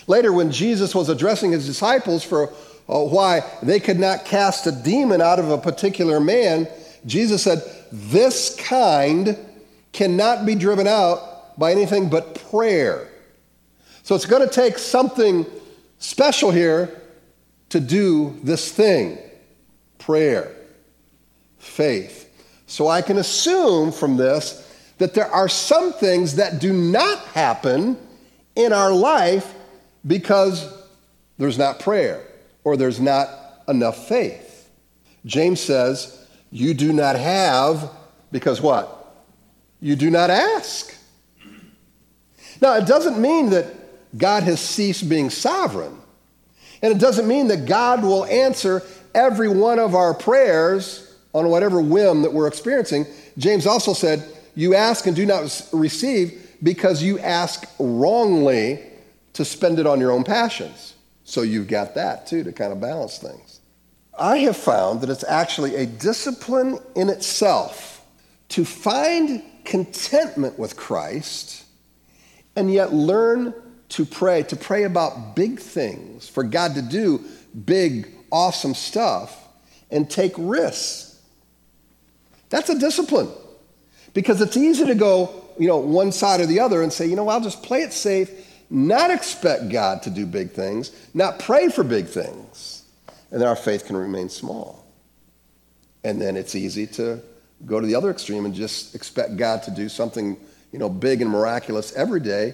Later, 0.06 0.34
when 0.34 0.52
Jesus 0.52 0.94
was 0.94 1.08
addressing 1.08 1.54
his 1.54 1.66
disciples 1.66 2.22
for 2.22 2.50
uh, 2.90 3.00
why 3.00 3.50
they 3.62 3.80
could 3.80 3.98
not 3.98 4.26
cast 4.26 4.68
a 4.68 4.74
demon 4.74 5.22
out 5.22 5.40
of 5.40 5.50
a 5.50 5.58
particular 5.58 6.20
man, 6.20 6.68
Jesus 7.06 7.44
said, 7.44 7.64
This 7.94 8.58
kind 8.58 9.38
cannot 9.94 10.46
be 10.46 10.56
driven 10.56 10.86
out 10.86 11.30
by 11.58 11.72
anything 11.72 12.10
but 12.10 12.36
prayer. 12.50 13.08
So 14.04 14.16
it's 14.16 14.26
going 14.26 14.48
to 14.48 14.54
take 14.54 14.78
something 14.78 15.46
special 15.98 16.52
here 16.52 17.02
to 17.70 17.80
do 17.80 18.38
this 18.44 18.72
thing 18.72 19.18
prayer, 19.98 20.52
faith. 21.58 22.30
So 22.68 22.88
I 22.88 23.02
can 23.02 23.18
assume 23.18 23.92
from 23.92 24.18
this 24.18 24.70
that 24.98 25.14
there 25.14 25.32
are 25.32 25.48
some 25.48 25.94
things 25.94 26.36
that 26.36 26.60
do 26.60 26.74
not 26.74 27.20
happen 27.28 27.98
in 28.56 28.74
our 28.74 28.92
life 28.92 29.54
because 30.06 30.72
there's 31.38 31.58
not 31.58 31.80
prayer 31.80 32.26
or 32.64 32.78
there's 32.78 33.00
not 33.00 33.30
enough 33.68 34.08
faith. 34.08 34.70
James 35.26 35.62
says, 35.62 36.28
You 36.52 36.74
do 36.74 36.94
not 36.94 37.16
have 37.16 37.90
because 38.32 38.62
what? 38.62 39.16
You 39.80 39.96
do 39.96 40.10
not 40.10 40.30
ask. 40.30 40.93
Now, 42.64 42.76
it 42.76 42.88
doesn't 42.88 43.20
mean 43.22 43.50
that 43.50 43.66
God 44.18 44.44
has 44.44 44.62
ceased 44.62 45.10
being 45.10 45.30
sovereign. 45.30 45.98
And 46.82 46.94
it 46.94 46.98
doesn't 46.98 47.28
mean 47.28 47.50
that 47.50 47.66
God 47.66 48.04
will 48.04 48.24
answer 48.24 48.82
every 49.14 49.50
one 49.50 49.80
of 49.80 49.96
our 49.96 50.14
prayers 50.14 51.14
on 51.34 51.50
whatever 51.50 51.82
whim 51.82 52.22
that 52.22 52.32
we're 52.32 52.48
experiencing. 52.48 53.06
James 53.38 53.68
also 53.68 53.92
said, 53.94 54.26
You 54.56 54.76
ask 54.76 55.06
and 55.08 55.14
do 55.14 55.26
not 55.26 55.44
receive 55.74 56.56
because 56.64 57.04
you 57.04 57.20
ask 57.20 57.66
wrongly 57.80 58.80
to 59.34 59.44
spend 59.44 59.78
it 59.78 59.86
on 59.86 60.00
your 60.00 60.12
own 60.12 60.24
passions. 60.24 60.94
So 61.26 61.42
you've 61.42 61.68
got 61.68 61.96
that 61.96 62.28
too 62.28 62.46
to 62.46 62.54
kind 62.54 62.72
of 62.72 62.80
balance 62.80 63.18
things. 63.18 63.60
I 64.18 64.38
have 64.38 64.56
found 64.56 65.02
that 65.02 65.10
it's 65.10 65.26
actually 65.26 65.76
a 65.76 65.86
discipline 65.86 66.80
in 66.96 67.10
itself 67.10 68.06
to 68.50 68.64
find 68.64 69.44
contentment 69.66 70.58
with 70.58 70.78
Christ 70.78 71.63
and 72.56 72.72
yet 72.72 72.94
learn 72.94 73.54
to 73.90 74.06
pray, 74.06 74.44
to 74.44 74.56
pray 74.56 74.84
about 74.84 75.36
big 75.36 75.60
things, 75.60 76.28
for 76.28 76.44
God 76.44 76.76
to 76.76 76.82
do 76.82 77.24
big, 77.66 78.10
awesome 78.32 78.74
stuff, 78.74 79.38
and 79.92 80.10
take 80.10 80.34
risks. 80.38 81.22
That's 82.50 82.70
a 82.70 82.78
discipline 82.78 83.30
because 84.14 84.42
it's 84.42 84.58
easy 84.58 84.86
to 84.86 84.96
go, 84.96 85.44
you 85.60 85.68
know, 85.68 85.78
one 85.78 86.12
side 86.12 86.40
or 86.40 86.46
the 86.46 86.60
other 86.60 86.82
and 86.82 86.92
say, 86.92 87.08
you 87.08 87.16
know, 87.16 87.28
I'll 87.30 87.42
just 87.42 87.64
play 87.64 87.82
it 87.82 87.94
safe, 87.94 88.32
not 88.70 89.12
expect 89.12 89.70
God 89.70 90.04
to 90.04 90.10
do 90.10 90.26
big 90.26 90.52
things, 90.52 90.92
not 91.14 91.40
pray 91.40 91.70
for 91.70 91.84
big 91.84 92.08
things, 92.08 92.84
and 93.32 93.42
then 93.42 93.48
our 93.48 93.56
faith 93.56 93.86
can 93.86 93.98
remain 93.98 94.30
small. 94.30 94.86
And 96.04 96.20
then 96.20 96.36
it's 96.36 96.56
easy 96.56 96.86
to 96.88 97.22
go 97.66 97.80
to 97.80 97.88
the 97.88 97.96
other 97.96 98.10
extreme 98.10 98.46
and 98.46 98.54
just 98.54 98.94
expect 98.96 99.38
God 99.38 99.64
to 99.64 99.72
do 99.72 99.90
something, 99.90 100.38
you 100.74 100.80
know, 100.80 100.90
big 100.90 101.22
and 101.22 101.32
miraculous 101.32 101.94
every 101.94 102.20
day 102.20 102.54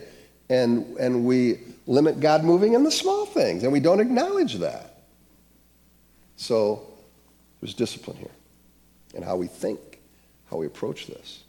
and, 0.50 0.98
and 0.98 1.26
we 1.26 1.60
limit 1.86 2.20
God 2.20 2.44
moving 2.44 2.74
in 2.74 2.84
the 2.84 2.92
small 2.92 3.26
things, 3.26 3.64
and 3.64 3.72
we 3.72 3.80
don't 3.80 4.00
acknowledge 4.00 4.56
that. 4.56 5.04
So 6.38 6.88
there's 7.62 7.74
discipline 7.74 8.18
here 8.18 8.32
in 9.14 9.24
how 9.24 9.36
we 9.36 9.48
think, 9.48 10.00
how 10.50 10.58
we 10.58 10.66
approach 10.66 11.08
this. 11.08 11.44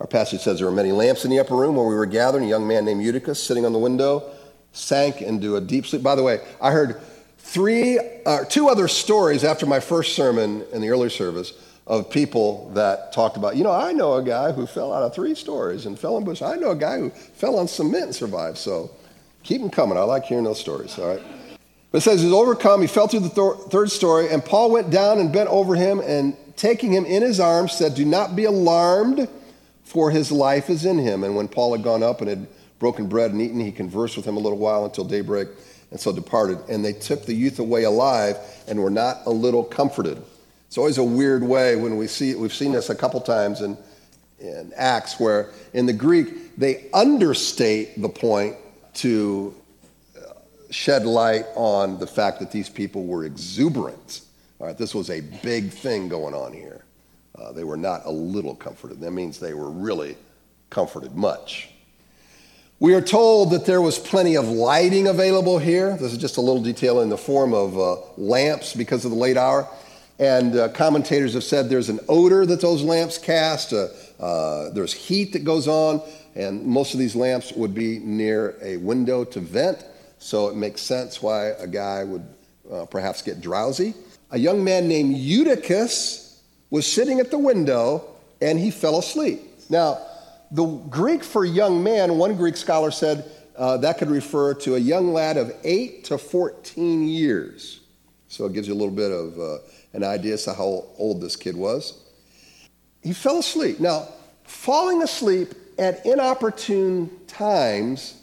Our 0.00 0.06
passage 0.06 0.40
says 0.40 0.58
there 0.58 0.66
were 0.66 0.74
many 0.74 0.92
lamps 0.92 1.24
in 1.24 1.30
the 1.30 1.38
upper 1.38 1.54
room 1.54 1.76
where 1.76 1.86
we 1.86 1.94
were 1.94 2.06
gathered. 2.06 2.42
A 2.42 2.46
young 2.46 2.66
man 2.66 2.84
named 2.84 3.02
Eutychus, 3.02 3.42
sitting 3.42 3.66
on 3.66 3.72
the 3.72 3.78
window, 3.78 4.30
sank 4.72 5.20
into 5.20 5.56
a 5.56 5.60
deep 5.60 5.86
sleep. 5.86 6.02
By 6.02 6.14
the 6.14 6.22
way, 6.22 6.40
I 6.60 6.70
heard 6.70 7.00
three, 7.38 8.00
uh, 8.24 8.44
two 8.44 8.68
other 8.68 8.88
stories 8.88 9.44
after 9.44 9.66
my 9.66 9.78
first 9.78 10.16
sermon 10.16 10.64
in 10.72 10.80
the 10.80 10.88
early 10.88 11.10
service 11.10 11.52
of 11.90 12.08
people 12.08 12.70
that 12.72 13.12
talked 13.12 13.36
about, 13.36 13.56
you 13.56 13.64
know, 13.64 13.72
I 13.72 13.90
know 13.90 14.14
a 14.14 14.22
guy 14.22 14.52
who 14.52 14.64
fell 14.64 14.92
out 14.94 15.02
of 15.02 15.12
three 15.12 15.34
stories 15.34 15.86
and 15.86 15.98
fell 15.98 16.16
in 16.18 16.24
bush. 16.24 16.40
I 16.40 16.54
know 16.54 16.70
a 16.70 16.76
guy 16.76 16.98
who 16.98 17.10
fell 17.10 17.58
on 17.58 17.66
cement 17.66 18.04
and 18.04 18.14
survived. 18.14 18.58
So 18.58 18.92
keep 19.42 19.60
them 19.60 19.70
coming. 19.70 19.98
I 19.98 20.02
like 20.02 20.24
hearing 20.24 20.44
those 20.44 20.60
stories, 20.60 20.96
all 21.00 21.08
right? 21.08 21.22
But 21.90 21.98
it 21.98 22.00
says 22.02 22.22
he's 22.22 22.30
overcome. 22.30 22.80
He 22.80 22.86
fell 22.86 23.08
through 23.08 23.20
the 23.20 23.28
th- 23.28 23.70
third 23.72 23.90
story, 23.90 24.28
and 24.28 24.44
Paul 24.44 24.70
went 24.70 24.90
down 24.90 25.18
and 25.18 25.32
bent 25.32 25.48
over 25.48 25.74
him 25.74 25.98
and 25.98 26.36
taking 26.54 26.92
him 26.92 27.04
in 27.06 27.22
his 27.22 27.40
arms 27.40 27.72
said, 27.72 27.96
Do 27.96 28.04
not 28.04 28.36
be 28.36 28.44
alarmed, 28.44 29.28
for 29.82 30.12
his 30.12 30.30
life 30.30 30.70
is 30.70 30.84
in 30.84 30.96
him. 30.96 31.24
And 31.24 31.34
when 31.34 31.48
Paul 31.48 31.72
had 31.72 31.82
gone 31.82 32.04
up 32.04 32.20
and 32.20 32.30
had 32.30 32.46
broken 32.78 33.08
bread 33.08 33.32
and 33.32 33.42
eaten, 33.42 33.58
he 33.58 33.72
conversed 33.72 34.16
with 34.16 34.24
him 34.24 34.36
a 34.36 34.40
little 34.40 34.58
while 34.58 34.84
until 34.84 35.02
daybreak, 35.02 35.48
and 35.90 35.98
so 35.98 36.12
departed. 36.12 36.58
And 36.68 36.84
they 36.84 36.92
took 36.92 37.26
the 37.26 37.34
youth 37.34 37.58
away 37.58 37.82
alive 37.82 38.36
and 38.68 38.80
were 38.80 38.90
not 38.90 39.22
a 39.26 39.30
little 39.30 39.64
comforted. 39.64 40.22
It's 40.70 40.78
always 40.78 40.98
a 40.98 41.04
weird 41.04 41.42
way 41.42 41.74
when 41.74 41.96
we 41.96 42.06
see, 42.06 42.32
we've 42.36 42.54
seen 42.54 42.70
this 42.70 42.90
a 42.90 42.94
couple 42.94 43.20
times 43.20 43.60
in, 43.60 43.76
in 44.38 44.72
Acts, 44.76 45.18
where 45.18 45.50
in 45.72 45.84
the 45.84 45.92
Greek, 45.92 46.56
they 46.56 46.88
understate 46.94 48.00
the 48.00 48.08
point 48.08 48.54
to 48.94 49.52
uh, 50.16 50.30
shed 50.70 51.06
light 51.06 51.46
on 51.56 51.98
the 51.98 52.06
fact 52.06 52.38
that 52.38 52.52
these 52.52 52.68
people 52.68 53.04
were 53.04 53.24
exuberant. 53.24 54.20
All 54.60 54.68
right, 54.68 54.78
this 54.78 54.94
was 54.94 55.10
a 55.10 55.22
big 55.42 55.70
thing 55.70 56.08
going 56.08 56.34
on 56.34 56.52
here. 56.52 56.84
Uh, 57.36 57.50
they 57.50 57.64
were 57.64 57.76
not 57.76 58.02
a 58.04 58.10
little 58.12 58.54
comforted. 58.54 59.00
That 59.00 59.10
means 59.10 59.40
they 59.40 59.54
were 59.54 59.70
really 59.70 60.16
comforted 60.70 61.16
much. 61.16 61.70
We 62.78 62.94
are 62.94 63.02
told 63.02 63.50
that 63.50 63.66
there 63.66 63.82
was 63.82 63.98
plenty 63.98 64.36
of 64.36 64.46
lighting 64.46 65.08
available 65.08 65.58
here. 65.58 65.96
This 65.96 66.12
is 66.12 66.18
just 66.18 66.36
a 66.36 66.40
little 66.40 66.62
detail 66.62 67.00
in 67.00 67.08
the 67.08 67.18
form 67.18 67.54
of 67.54 67.76
uh, 67.76 67.96
lamps 68.16 68.72
because 68.72 69.04
of 69.04 69.10
the 69.10 69.16
late 69.16 69.36
hour. 69.36 69.68
And 70.20 70.54
uh, 70.54 70.68
commentators 70.68 71.32
have 71.32 71.44
said 71.44 71.70
there's 71.70 71.88
an 71.88 71.98
odor 72.06 72.44
that 72.44 72.60
those 72.60 72.82
lamps 72.82 73.16
cast, 73.16 73.72
uh, 73.72 73.88
uh, 74.20 74.68
there's 74.70 74.92
heat 74.92 75.32
that 75.32 75.44
goes 75.44 75.66
on, 75.66 76.02
and 76.34 76.62
most 76.62 76.92
of 76.92 77.00
these 77.00 77.16
lamps 77.16 77.52
would 77.52 77.74
be 77.74 77.98
near 78.00 78.54
a 78.60 78.76
window 78.76 79.24
to 79.24 79.40
vent, 79.40 79.82
so 80.18 80.48
it 80.48 80.56
makes 80.56 80.82
sense 80.82 81.22
why 81.22 81.46
a 81.58 81.66
guy 81.66 82.04
would 82.04 82.22
uh, 82.70 82.84
perhaps 82.84 83.22
get 83.22 83.40
drowsy. 83.40 83.94
A 84.30 84.38
young 84.38 84.62
man 84.62 84.88
named 84.88 85.16
Eutychus 85.16 86.42
was 86.68 86.86
sitting 86.86 87.18
at 87.18 87.30
the 87.30 87.38
window 87.38 88.04
and 88.42 88.58
he 88.58 88.70
fell 88.70 88.98
asleep. 88.98 89.40
Now, 89.70 89.98
the 90.50 90.66
Greek 90.66 91.24
for 91.24 91.46
young 91.46 91.82
man, 91.82 92.18
one 92.18 92.36
Greek 92.36 92.58
scholar 92.58 92.90
said 92.90 93.24
uh, 93.56 93.78
that 93.78 93.98
could 93.98 94.10
refer 94.10 94.54
to 94.54 94.74
a 94.74 94.78
young 94.78 95.12
lad 95.12 95.36
of 95.36 95.52
8 95.64 96.04
to 96.04 96.18
14 96.18 97.08
years. 97.08 97.80
So 98.28 98.46
it 98.46 98.52
gives 98.52 98.68
you 98.68 98.74
a 98.74 98.76
little 98.76 98.94
bit 98.94 99.10
of 99.10 99.38
uh, 99.38 99.58
an 99.92 100.04
idea 100.04 100.34
as 100.34 100.44
to 100.44 100.54
how 100.54 100.84
old 100.96 101.20
this 101.20 101.36
kid 101.36 101.56
was. 101.56 101.98
He 103.02 103.12
fell 103.12 103.38
asleep. 103.38 103.80
Now, 103.80 104.08
falling 104.44 105.02
asleep 105.02 105.54
at 105.78 106.04
inopportune 106.04 107.10
times 107.26 108.22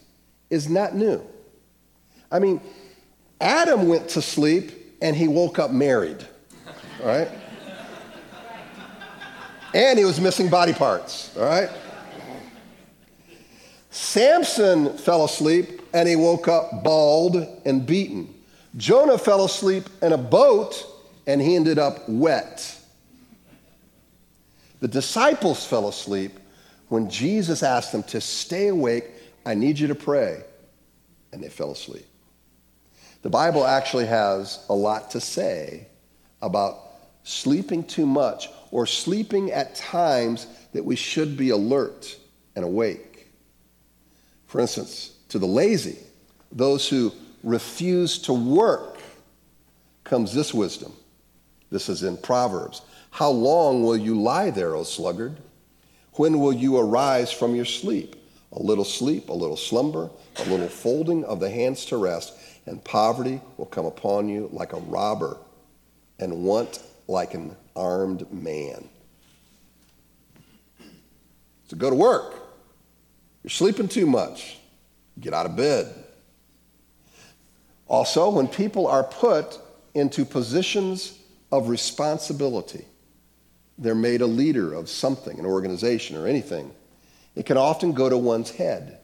is 0.50 0.70
not 0.70 0.96
new. 0.96 1.22
I 2.32 2.40
mean, 2.40 2.62
Adam 3.42 3.88
went 3.88 4.10
to 4.10 4.22
sleep 4.22 4.72
and 5.02 5.16
he 5.16 5.28
woke 5.28 5.60
up 5.60 5.72
married, 5.72 6.26
all 7.02 7.08
right? 7.08 7.30
And 9.74 10.00
he 10.00 10.06
was 10.06 10.20
missing 10.20 10.50
body 10.50 10.74
parts, 10.74 11.36
all 11.38 11.44
right? 11.44 11.70
Samson 13.90 14.98
fell 14.98 15.26
asleep 15.26 15.82
and 15.94 16.08
he 16.08 16.16
woke 16.16 16.48
up 16.48 16.84
bald 16.84 17.36
and 17.66 17.86
beaten. 17.86 18.34
Jonah 18.76 19.18
fell 19.18 19.46
asleep 19.46 19.86
in 20.02 20.14
a 20.14 20.18
boat 20.18 20.86
and 21.28 21.42
he 21.42 21.56
ended 21.56 21.78
up 21.78 22.08
wet. 22.08 22.80
The 24.80 24.88
disciples 24.88 25.66
fell 25.66 25.90
asleep 25.90 26.32
when 26.88 27.10
Jesus 27.10 27.62
asked 27.62 27.92
them 27.92 28.04
to 28.04 28.22
stay 28.22 28.70
awake. 28.70 29.06
I 29.46 29.54
need 29.54 29.78
you 29.78 29.88
to 29.88 29.96
pray. 29.96 30.44
And 31.34 31.44
they 31.44 31.50
fell 31.50 31.72
asleep. 31.72 32.08
The 33.22 33.30
Bible 33.30 33.66
actually 33.68 34.06
has 34.06 34.66
a 34.70 34.74
lot 34.74 35.12
to 35.12 35.20
say 35.20 35.88
about 36.42 36.80
sleeping 37.24 37.84
too 37.84 38.06
much 38.06 38.50
or 38.72 38.86
sleeping 38.86 39.52
at 39.52 39.76
times 39.76 40.48
that 40.72 40.86
we 40.86 40.96
should 40.96 41.36
be 41.36 41.50
alert 41.50 42.16
and 42.56 42.64
awake. 42.64 43.28
For 44.46 44.62
instance, 44.62 45.14
to 45.30 45.40
the 45.40 45.46
lazy, 45.46 45.98
those 46.54 46.88
who 46.88 47.12
refuse 47.44 48.20
to 48.20 48.34
work, 48.34 48.94
comes 50.06 50.34
this 50.34 50.54
wisdom 50.54 50.94
this 51.70 51.90
is 51.90 52.04
in 52.04 52.18
Proverbs. 52.18 52.82
How 53.12 53.30
long 53.30 53.84
will 53.84 53.98
you 53.98 54.20
lie 54.20 54.52
there, 54.52 54.76
O 54.76 54.84
sluggard? 54.84 55.38
When 56.14 56.40
will 56.40 56.54
you 56.54 56.78
arise 56.78 57.32
from 57.32 57.56
your 57.56 57.66
sleep? 57.66 58.16
A 58.54 58.62
little 58.62 58.86
sleep, 58.86 59.30
a 59.30 59.34
little 59.34 59.58
slumber, 59.58 60.10
a 60.38 60.46
little 60.46 60.70
folding 60.70 61.24
of 61.26 61.40
the 61.40 61.50
hands 61.50 61.86
to 61.86 61.98
rest, 61.98 62.34
and 62.66 62.84
poverty 62.84 63.42
will 63.58 63.66
come 63.66 63.86
upon 63.86 64.30
you 64.30 64.50
like 64.52 64.74
a 64.74 64.80
robber, 64.80 65.38
and 66.20 66.44
want 66.44 66.82
like 67.08 67.34
an 67.34 67.56
armed 67.76 68.32
man. 68.32 68.88
So 71.68 71.76
go 71.78 71.90
to 71.90 71.96
work. 71.96 72.36
You're 73.44 73.52
sleeping 73.52 73.88
too 73.88 74.06
much. 74.06 74.58
Get 75.20 75.34
out 75.34 75.46
of 75.46 75.56
bed. 75.56 75.94
Also, 77.88 78.30
when 78.30 78.48
people 78.48 78.88
are 78.88 79.04
put 79.04 79.60
into 79.94 80.26
positions 80.26 81.17
of 81.52 81.70
responsibility. 81.70 82.86
They're 83.78 83.96
made 83.96 84.22
a 84.22 84.28
leader 84.28 84.74
of 84.74 84.90
something, 84.90 85.40
an 85.40 85.46
organization 85.46 86.18
or 86.18 86.28
anything. 86.28 86.72
It 87.36 87.46
can 87.46 87.58
often 87.58 87.94
go 87.94 88.10
to 88.10 88.18
one's 88.18 88.50
head, 88.50 89.00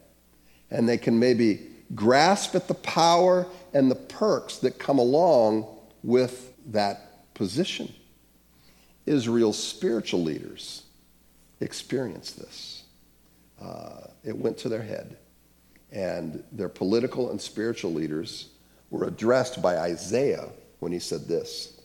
and 0.71 0.89
they 0.89 0.97
can 0.97 1.19
maybe 1.19 1.67
grasp 1.93 2.55
at 2.55 2.67
the 2.67 2.73
power 2.73 3.47
and 3.73 3.89
the 3.89 3.95
perks 3.95 4.57
that 4.59 4.79
come 4.79 4.99
along 4.99 5.67
with 6.01 6.53
that 6.71 7.33
position. 7.33 7.93
Israel's 9.05 9.61
spiritual 9.61 10.23
leaders 10.23 10.83
experienced 11.59 12.39
this. 12.39 12.83
Uh, 13.61 14.07
it 14.23 14.35
went 14.35 14.57
to 14.59 14.69
their 14.69 14.81
head. 14.81 15.17
And 15.91 16.43
their 16.51 16.69
political 16.69 17.29
and 17.29 17.39
spiritual 17.39 17.93
leaders 17.93 18.49
were 18.89 19.05
addressed 19.05 19.61
by 19.61 19.77
Isaiah 19.77 20.49
when 20.79 20.91
he 20.91 20.99
said 20.99 21.27
this 21.27 21.79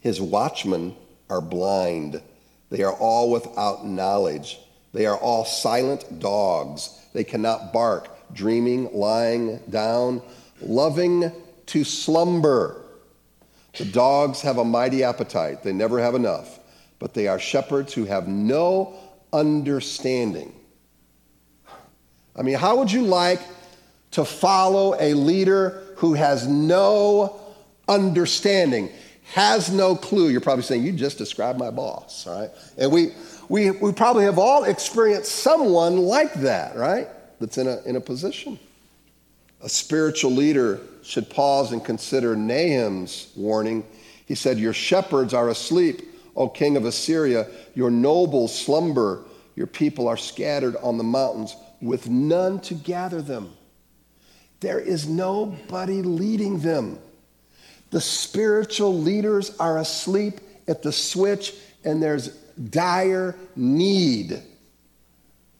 his 0.00 0.20
watchmen 0.20 0.96
are 1.30 1.40
blind. 1.40 2.20
They 2.70 2.82
are 2.82 2.94
all 2.94 3.30
without 3.30 3.86
knowledge. 3.86 4.58
They 4.92 5.06
are 5.06 5.16
all 5.16 5.44
silent 5.44 6.18
dogs. 6.18 6.98
They 7.12 7.24
cannot 7.24 7.72
bark, 7.72 8.08
dreaming, 8.34 8.92
lying 8.92 9.58
down, 9.70 10.22
loving 10.60 11.32
to 11.66 11.84
slumber. 11.84 12.82
The 13.78 13.84
dogs 13.86 14.42
have 14.42 14.58
a 14.58 14.64
mighty 14.64 15.02
appetite. 15.02 15.62
They 15.62 15.72
never 15.72 16.00
have 16.00 16.14
enough, 16.14 16.58
but 16.98 17.14
they 17.14 17.26
are 17.26 17.38
shepherds 17.38 17.94
who 17.94 18.04
have 18.04 18.28
no 18.28 18.94
understanding. 19.32 20.54
I 22.36 22.42
mean, 22.42 22.56
how 22.56 22.76
would 22.76 22.92
you 22.92 23.02
like 23.02 23.40
to 24.12 24.24
follow 24.24 24.94
a 24.98 25.14
leader 25.14 25.82
who 25.96 26.14
has 26.14 26.46
no 26.46 27.40
understanding, 27.88 28.90
has 29.32 29.72
no 29.72 29.96
clue. 29.96 30.28
You're 30.28 30.42
probably 30.42 30.62
saying, 30.62 30.82
You 30.82 30.92
just 30.92 31.16
described 31.16 31.58
my 31.58 31.70
boss, 31.70 32.26
right? 32.26 32.50
And 32.76 32.92
we, 32.92 33.12
we, 33.48 33.70
we 33.70 33.92
probably 33.92 34.24
have 34.24 34.38
all 34.38 34.64
experienced 34.64 35.32
someone 35.36 35.96
like 35.96 36.34
that, 36.34 36.76
right? 36.76 37.08
That's 37.40 37.56
in 37.56 37.66
a, 37.66 37.80
in 37.82 37.96
a 37.96 38.00
position. 38.00 38.58
A 39.62 39.68
spiritual 39.70 40.32
leader 40.32 40.80
should 41.02 41.30
pause 41.30 41.72
and 41.72 41.82
consider 41.82 42.36
Nahum's 42.36 43.32
warning. 43.34 43.86
He 44.26 44.34
said, 44.34 44.58
Your 44.58 44.74
shepherds 44.74 45.32
are 45.32 45.48
asleep, 45.48 46.02
O 46.36 46.48
king 46.48 46.76
of 46.76 46.84
Assyria. 46.84 47.46
Your 47.74 47.90
nobles 47.90 48.58
slumber. 48.58 49.24
Your 49.56 49.66
people 49.66 50.08
are 50.08 50.16
scattered 50.18 50.76
on 50.76 50.98
the 50.98 51.04
mountains 51.04 51.56
with 51.80 52.08
none 52.08 52.60
to 52.60 52.74
gather 52.74 53.22
them. 53.22 53.54
There 54.60 54.78
is 54.78 55.08
nobody 55.08 56.02
leading 56.02 56.60
them. 56.60 56.98
The 57.92 58.00
spiritual 58.00 58.98
leaders 58.98 59.56
are 59.58 59.78
asleep 59.78 60.40
at 60.66 60.82
the 60.82 60.90
switch, 60.90 61.54
and 61.84 62.02
there's 62.02 62.28
dire 62.28 63.36
need 63.54 64.42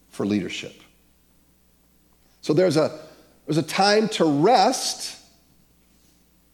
for 0.08 0.24
leadership. 0.24 0.74
So 2.40 2.54
there's 2.54 2.78
a, 2.78 2.98
there's 3.46 3.58
a 3.58 3.62
time 3.62 4.08
to 4.10 4.24
rest. 4.24 5.18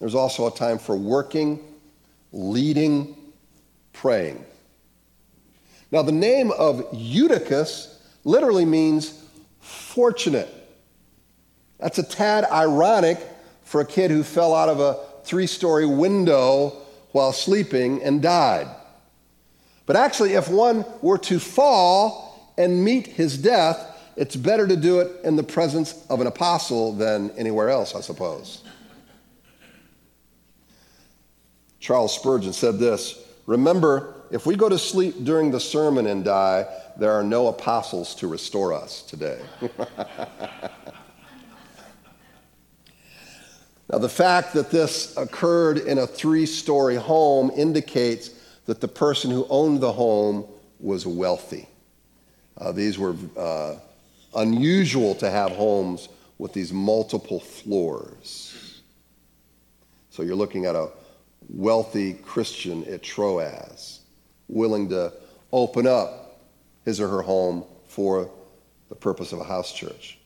There's 0.00 0.16
also 0.16 0.48
a 0.48 0.50
time 0.50 0.78
for 0.78 0.96
working, 0.96 1.60
leading, 2.32 3.16
praying. 3.92 4.44
Now, 5.92 6.02
the 6.02 6.12
name 6.12 6.50
of 6.50 6.84
Eutychus 6.92 8.02
literally 8.24 8.64
means 8.64 9.22
fortunate. 9.60 10.52
That's 11.78 11.98
a 11.98 12.02
tad 12.02 12.44
ironic 12.50 13.18
for 13.62 13.80
a 13.80 13.86
kid 13.86 14.10
who 14.10 14.24
fell 14.24 14.54
out 14.54 14.68
of 14.68 14.80
a 14.80 15.07
three 15.28 15.46
story 15.46 15.86
window 15.86 16.70
while 17.12 17.32
sleeping 17.32 18.02
and 18.02 18.22
died. 18.22 18.66
But 19.86 19.96
actually, 19.96 20.34
if 20.34 20.48
one 20.48 20.84
were 21.02 21.18
to 21.18 21.38
fall 21.38 22.52
and 22.58 22.82
meet 22.82 23.06
his 23.06 23.38
death, 23.38 23.84
it's 24.16 24.34
better 24.34 24.66
to 24.66 24.76
do 24.76 25.00
it 25.00 25.24
in 25.24 25.36
the 25.36 25.42
presence 25.42 26.04
of 26.10 26.20
an 26.20 26.26
apostle 26.26 26.92
than 26.92 27.30
anywhere 27.32 27.68
else, 27.68 27.94
I 27.94 28.00
suppose. 28.00 28.62
Charles 31.78 32.14
Spurgeon 32.14 32.52
said 32.52 32.78
this 32.78 33.22
Remember, 33.46 34.14
if 34.30 34.44
we 34.44 34.56
go 34.56 34.68
to 34.68 34.78
sleep 34.78 35.24
during 35.24 35.50
the 35.50 35.60
sermon 35.60 36.06
and 36.06 36.24
die, 36.24 36.66
there 36.98 37.12
are 37.12 37.22
no 37.22 37.46
apostles 37.46 38.14
to 38.16 38.26
restore 38.26 38.74
us 38.74 39.02
today. 39.02 39.40
now, 43.90 43.98
the 43.98 44.08
fact 44.08 44.52
that 44.52 44.70
this 44.70 45.16
occurred 45.16 45.78
in 45.78 45.98
a 45.98 46.06
three 46.06 46.44
story 46.44 46.96
home 46.96 47.50
indicates 47.56 48.30
that 48.66 48.82
the 48.82 48.88
person 48.88 49.30
who 49.30 49.46
owned 49.48 49.80
the 49.80 49.92
home 49.92 50.44
was 50.78 51.06
wealthy. 51.06 51.66
Uh, 52.58 52.72
these 52.72 52.98
were 52.98 53.16
uh, 53.36 53.76
unusual 54.36 55.14
to 55.14 55.30
have 55.30 55.52
homes 55.52 56.10
with 56.36 56.52
these 56.52 56.70
multiple 56.70 57.40
floors. 57.40 58.82
So 60.10 60.22
you're 60.22 60.36
looking 60.36 60.66
at 60.66 60.76
a 60.76 60.90
wealthy 61.48 62.12
Christian 62.12 62.84
at 62.92 63.02
Troas, 63.02 64.00
willing 64.48 64.90
to 64.90 65.14
open 65.50 65.86
up 65.86 66.40
his 66.84 67.00
or 67.00 67.08
her 67.08 67.22
home 67.22 67.64
for 67.86 68.30
the 68.90 68.94
purpose 68.94 69.32
of 69.32 69.40
a 69.40 69.44
house 69.44 69.72
church. 69.72 70.18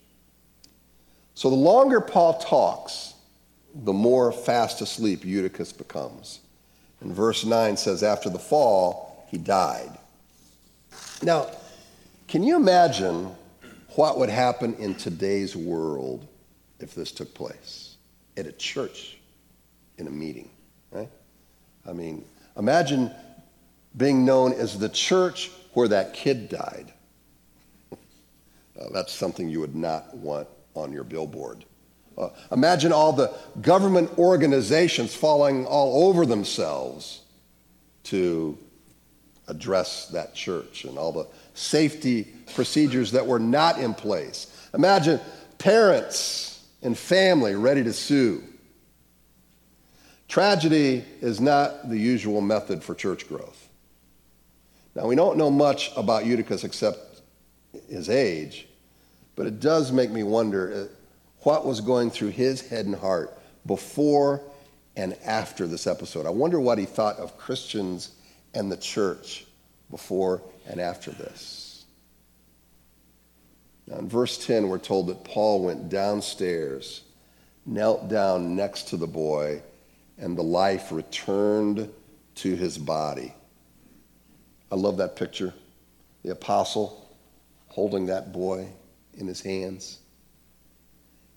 So 1.33 1.49
the 1.49 1.55
longer 1.55 2.01
Paul 2.01 2.39
talks, 2.39 3.12
the 3.73 3.93
more 3.93 4.31
fast 4.31 4.81
asleep 4.81 5.25
Eutychus 5.25 5.71
becomes. 5.71 6.39
And 7.01 7.13
verse 7.13 7.43
9 7.45 7.75
says, 7.77 8.03
After 8.03 8.29
the 8.29 8.39
fall, 8.39 9.25
he 9.29 9.37
died. 9.37 9.97
Now, 11.21 11.49
can 12.27 12.43
you 12.43 12.55
imagine 12.55 13.35
what 13.95 14.17
would 14.19 14.29
happen 14.29 14.75
in 14.75 14.95
today's 14.95 15.55
world 15.55 16.27
if 16.79 16.95
this 16.95 17.11
took 17.11 17.33
place? 17.33 17.97
At 18.37 18.47
a 18.47 18.51
church, 18.51 19.17
in 19.97 20.07
a 20.07 20.11
meeting, 20.11 20.49
right? 20.91 21.09
I 21.87 21.93
mean, 21.93 22.25
imagine 22.57 23.11
being 23.97 24.25
known 24.25 24.53
as 24.53 24.79
the 24.79 24.89
church 24.89 25.51
where 25.73 25.87
that 25.87 26.13
kid 26.13 26.49
died. 26.49 26.93
That's 28.91 29.13
something 29.13 29.49
you 29.49 29.59
would 29.59 29.75
not 29.75 30.15
want 30.15 30.47
on 30.75 30.91
your 30.91 31.03
billboard. 31.03 31.65
Uh, 32.17 32.29
imagine 32.51 32.91
all 32.91 33.11
the 33.11 33.33
government 33.61 34.17
organizations 34.17 35.15
falling 35.15 35.65
all 35.65 36.07
over 36.07 36.25
themselves 36.25 37.21
to 38.03 38.57
address 39.47 40.07
that 40.09 40.33
church 40.35 40.85
and 40.85 40.97
all 40.97 41.11
the 41.11 41.27
safety 41.53 42.27
procedures 42.55 43.11
that 43.11 43.25
were 43.25 43.39
not 43.39 43.79
in 43.79 43.93
place. 43.93 44.69
Imagine 44.73 45.19
parents 45.57 46.65
and 46.81 46.97
family 46.97 47.55
ready 47.55 47.83
to 47.83 47.93
sue. 47.93 48.43
Tragedy 50.27 51.03
is 51.21 51.39
not 51.39 51.89
the 51.89 51.97
usual 51.97 52.41
method 52.41 52.83
for 52.83 52.95
church 52.95 53.27
growth. 53.27 53.69
Now, 54.95 55.07
we 55.07 55.15
don't 55.15 55.37
know 55.37 55.49
much 55.49 55.91
about 55.95 56.25
Eutychus 56.25 56.63
except 56.63 57.21
his 57.89 58.09
age, 58.09 58.67
but 59.35 59.47
it 59.47 59.59
does 59.59 59.91
make 59.91 60.11
me 60.11 60.23
wonder 60.23 60.89
uh, 60.89 60.95
what 61.43 61.65
was 61.65 61.81
going 61.81 62.09
through 62.09 62.29
his 62.29 62.67
head 62.67 62.85
and 62.85 62.95
heart 62.95 63.37
before 63.65 64.41
and 64.95 65.15
after 65.25 65.67
this 65.67 65.87
episode. 65.87 66.25
I 66.25 66.29
wonder 66.29 66.59
what 66.59 66.77
he 66.77 66.85
thought 66.85 67.17
of 67.17 67.37
Christians 67.37 68.11
and 68.53 68.71
the 68.71 68.77
church 68.77 69.45
before 69.89 70.41
and 70.67 70.79
after 70.79 71.11
this. 71.11 71.85
Now, 73.87 73.97
in 73.97 74.07
verse 74.07 74.43
10, 74.45 74.69
we're 74.69 74.77
told 74.77 75.07
that 75.07 75.23
Paul 75.23 75.65
went 75.65 75.89
downstairs, 75.89 77.01
knelt 77.65 78.07
down 78.07 78.55
next 78.55 78.89
to 78.89 78.97
the 78.97 79.07
boy, 79.07 79.61
and 80.17 80.37
the 80.37 80.43
life 80.43 80.91
returned 80.91 81.89
to 82.35 82.55
his 82.55 82.77
body. 82.77 83.33
I 84.71 84.75
love 84.75 84.97
that 84.97 85.15
picture. 85.15 85.53
The 86.23 86.31
apostle 86.31 87.13
holding 87.67 88.05
that 88.05 88.31
boy 88.31 88.67
in 89.15 89.27
his 89.27 89.41
hands. 89.41 89.99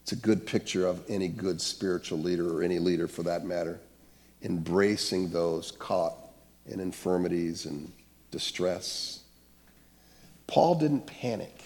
It's 0.06 0.12
a 0.12 0.14
good 0.14 0.46
picture 0.46 0.86
of 0.86 1.02
any 1.08 1.26
good 1.26 1.60
spiritual 1.60 2.20
leader 2.20 2.56
or 2.56 2.62
any 2.62 2.78
leader 2.78 3.08
for 3.08 3.24
that 3.24 3.44
matter, 3.44 3.80
embracing 4.40 5.30
those 5.30 5.72
caught 5.72 6.14
in 6.64 6.78
infirmities 6.78 7.66
and 7.66 7.90
distress. 8.30 9.24
Paul 10.46 10.76
didn't 10.76 11.08
panic. 11.08 11.60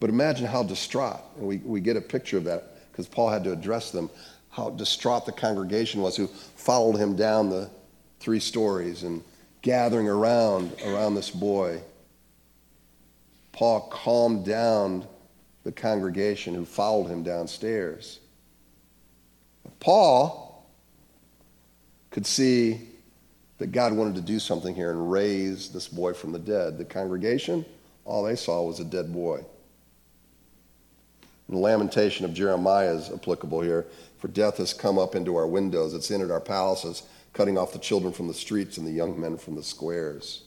But 0.00 0.08
imagine 0.08 0.46
how 0.46 0.62
distraught, 0.62 1.20
and 1.36 1.46
we, 1.46 1.58
we 1.58 1.78
get 1.82 1.98
a 1.98 2.00
picture 2.00 2.38
of 2.38 2.44
that 2.44 2.90
because 2.90 3.06
Paul 3.06 3.28
had 3.28 3.44
to 3.44 3.52
address 3.52 3.90
them, 3.90 4.08
how 4.48 4.70
distraught 4.70 5.26
the 5.26 5.32
congregation 5.32 6.00
was 6.00 6.16
who 6.16 6.26
followed 6.26 6.96
him 6.96 7.16
down 7.16 7.50
the 7.50 7.68
three 8.18 8.40
stories 8.40 9.02
and 9.02 9.22
gathering 9.60 10.08
around 10.08 10.74
around 10.86 11.16
this 11.16 11.28
boy. 11.28 11.82
Paul 13.52 13.90
calmed 13.90 14.46
down 14.46 15.06
the 15.64 15.72
congregation 15.72 16.54
who 16.54 16.64
followed 16.64 17.08
him 17.08 17.22
downstairs. 17.22 18.20
Paul 19.78 20.66
could 22.10 22.26
see 22.26 22.88
that 23.58 23.72
God 23.72 23.92
wanted 23.92 24.14
to 24.16 24.22
do 24.22 24.38
something 24.38 24.74
here 24.74 24.90
and 24.90 25.10
raise 25.10 25.68
this 25.68 25.86
boy 25.86 26.14
from 26.14 26.32
the 26.32 26.38
dead. 26.38 26.78
The 26.78 26.84
congregation, 26.84 27.64
all 28.04 28.22
they 28.22 28.36
saw 28.36 28.62
was 28.62 28.80
a 28.80 28.84
dead 28.84 29.12
boy. 29.12 29.44
And 31.46 31.56
the 31.56 31.60
lamentation 31.60 32.24
of 32.24 32.32
Jeremiah 32.32 32.94
is 32.94 33.10
applicable 33.10 33.60
here. 33.60 33.86
For 34.18 34.28
death 34.28 34.58
has 34.58 34.72
come 34.72 34.98
up 34.98 35.14
into 35.14 35.36
our 35.36 35.46
windows, 35.46 35.94
it's 35.94 36.10
entered 36.10 36.30
our 36.30 36.40
palaces, 36.40 37.02
cutting 37.32 37.56
off 37.56 37.72
the 37.72 37.78
children 37.78 38.12
from 38.12 38.28
the 38.28 38.34
streets 38.34 38.76
and 38.76 38.86
the 38.86 38.92
young 38.92 39.18
men 39.18 39.36
from 39.36 39.54
the 39.54 39.62
squares. 39.62 40.42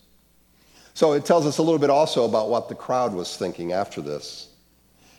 So 0.94 1.14
it 1.14 1.26
tells 1.26 1.46
us 1.48 1.58
a 1.58 1.64
little 1.64 1.80
bit 1.80 1.90
also 1.90 2.26
about 2.26 2.50
what 2.50 2.70
the 2.70 2.76
crowd 2.76 3.14
was 3.14 3.36
thinking 3.36 3.72
after 3.74 4.00
this. 4.00 4.50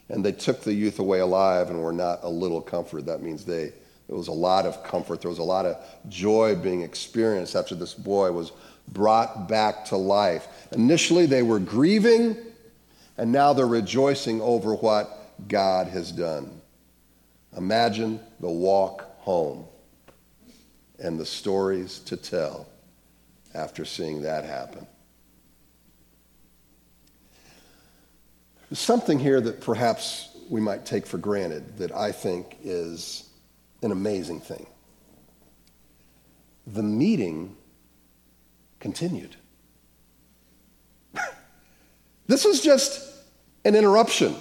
And 0.09 0.25
they 0.25 0.33
took 0.33 0.61
the 0.61 0.73
youth 0.73 0.99
away 0.99 1.21
alive 1.21 1.71
and 1.71 1.81
were 1.81 1.93
not 1.93 2.21
a 2.23 2.29
little 2.29 2.61
comforted. 2.61 3.07
That 3.07 3.23
means 3.23 3.45
they 3.45 3.73
there 4.09 4.17
was 4.17 4.29
a 4.29 4.33
lot 4.33 4.67
of 4.67 4.85
comfort. 4.85 5.23
There 5.23 5.31
was 5.31 5.39
a 5.39 5.45
lot 5.45 5.65
of 5.65 5.83
joy 6.09 6.55
being 6.55 6.83
experienced 6.83 7.57
after 7.57 7.75
this 7.75 7.95
boy 7.95 8.33
was 8.33 8.53
brought 8.89 9.49
back 9.49 9.87
to 9.87 9.97
life. 9.97 10.47
Initially, 10.73 11.27
they 11.27 11.43
were 11.43 11.59
grieving, 11.59 12.37
and 13.17 13.33
now 13.33 13.53
they're 13.53 13.67
rejoicing 13.67 14.41
over 14.43 14.75
what 14.75 15.49
God 15.49 15.89
has 15.89 16.13
done. 16.13 16.61
Imagine 17.57 18.21
the 18.41 18.51
walk 18.51 19.19
home 19.21 19.65
and 20.99 21.19
the 21.19 21.27
stories 21.27 22.01
to 22.01 22.17
tell 22.17 22.67
after 23.55 23.85
seeing 23.85 24.23
that 24.23 24.45
happen. 24.45 24.87
There's 28.71 28.79
something 28.79 29.19
here 29.19 29.41
that 29.41 29.61
perhaps 29.61 30.29
we 30.49 30.61
might 30.61 30.85
take 30.87 31.07
for 31.07 31.19
granted 31.19 31.79
that 31.79 31.93
I 31.93 32.13
think 32.13 32.57
is 32.63 33.29
an 33.83 33.93
amazing 33.93 34.41
thing. 34.41 34.67
The 36.67 36.83
meeting 36.83 37.57
continued. 38.81 39.37
this 42.27 42.45
was 42.45 42.61
just 42.63 43.03
an 43.65 43.75
interruption. 43.75 44.35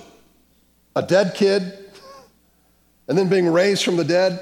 A 0.96 1.02
dead 1.02 1.34
kid, 1.36 1.62
and 3.08 3.18
then 3.18 3.28
being 3.28 3.48
raised 3.48 3.84
from 3.84 3.98
the 3.98 4.04
dead. 4.04 4.40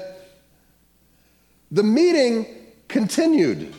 The 1.70 1.82
meeting 1.82 2.46
continued. 2.88 3.74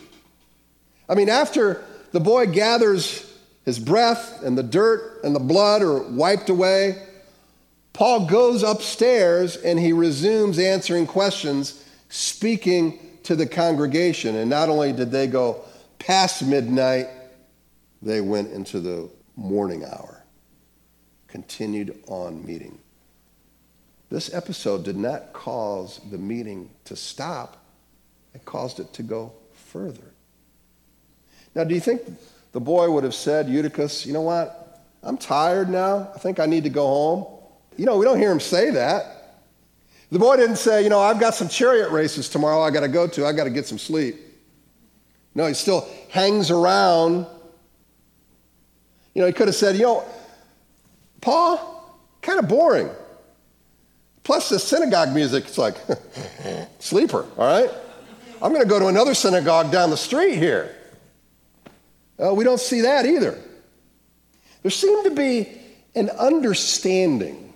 I 1.07 1.15
mean, 1.15 1.29
after 1.29 1.83
the 2.11 2.19
boy 2.19 2.47
gathers 2.47 3.32
his 3.65 3.79
breath 3.79 4.43
and 4.43 4.57
the 4.57 4.63
dirt 4.63 5.21
and 5.23 5.35
the 5.35 5.39
blood 5.39 5.81
are 5.81 6.03
wiped 6.03 6.49
away, 6.49 7.01
Paul 7.93 8.25
goes 8.25 8.63
upstairs 8.63 9.55
and 9.55 9.79
he 9.79 9.93
resumes 9.93 10.59
answering 10.59 11.05
questions, 11.05 11.83
speaking 12.09 12.99
to 13.23 13.35
the 13.35 13.45
congregation. 13.45 14.35
And 14.35 14.49
not 14.49 14.69
only 14.69 14.91
did 14.91 15.11
they 15.11 15.27
go 15.27 15.63
past 15.99 16.43
midnight, 16.43 17.07
they 18.01 18.19
went 18.19 18.51
into 18.51 18.79
the 18.79 19.09
morning 19.35 19.85
hour, 19.85 20.23
continued 21.27 21.97
on 22.07 22.45
meeting. 22.45 22.79
This 24.09 24.33
episode 24.33 24.83
did 24.83 24.97
not 24.97 25.33
cause 25.33 26.01
the 26.11 26.17
meeting 26.17 26.69
to 26.85 26.95
stop, 26.95 27.57
it 28.33 28.43
caused 28.45 28.79
it 28.79 28.93
to 28.93 29.03
go 29.03 29.33
further. 29.53 30.13
Now, 31.55 31.63
do 31.63 31.73
you 31.73 31.81
think 31.81 32.01
the 32.53 32.61
boy 32.61 32.89
would 32.89 33.03
have 33.03 33.15
said, 33.15 33.49
Eutychus, 33.49 34.05
you 34.05 34.13
know 34.13 34.21
what? 34.21 34.79
I'm 35.01 35.17
tired 35.17 35.69
now. 35.69 36.09
I 36.15 36.19
think 36.19 36.39
I 36.39 36.45
need 36.45 36.63
to 36.63 36.69
go 36.69 36.87
home. 36.87 37.25
You 37.75 37.85
know, 37.85 37.97
we 37.97 38.05
don't 38.05 38.19
hear 38.19 38.31
him 38.31 38.39
say 38.39 38.69
that. 38.69 39.41
The 40.11 40.19
boy 40.19 40.37
didn't 40.37 40.57
say, 40.57 40.83
you 40.83 40.89
know, 40.89 40.99
I've 40.99 41.19
got 41.19 41.33
some 41.33 41.49
chariot 41.49 41.89
races 41.89 42.29
tomorrow 42.29 42.61
I 42.61 42.69
got 42.69 42.81
to 42.81 42.87
go 42.87 43.07
to. 43.07 43.25
I 43.25 43.33
got 43.33 43.45
to 43.45 43.49
get 43.49 43.65
some 43.65 43.79
sleep. 43.79 44.15
No, 45.33 45.47
he 45.47 45.55
still 45.55 45.89
hangs 46.09 46.51
around. 46.51 47.25
You 49.15 49.21
know, 49.21 49.25
he 49.25 49.33
could 49.33 49.47
have 49.47 49.55
said, 49.55 49.75
you 49.75 49.81
know, 49.81 50.05
Paul, 51.19 51.99
kind 52.21 52.37
of 52.37 52.47
boring. 52.47 52.89
Plus, 54.23 54.49
the 54.49 54.59
synagogue 54.59 55.13
music, 55.13 55.45
it's 55.45 55.57
like, 55.57 55.75
sleeper, 56.79 57.25
all 57.35 57.47
right? 57.47 57.69
I'm 58.41 58.51
going 58.51 58.63
to 58.63 58.69
go 58.69 58.77
to 58.77 58.87
another 58.87 59.15
synagogue 59.15 59.71
down 59.71 59.89
the 59.89 59.97
street 59.97 60.37
here. 60.37 60.75
Uh, 62.21 62.33
we 62.33 62.43
don't 62.43 62.59
see 62.59 62.81
that 62.81 63.05
either. 63.05 63.37
There 64.61 64.71
seemed 64.71 65.05
to 65.05 65.11
be 65.11 65.49
an 65.95 66.09
understanding 66.09 67.53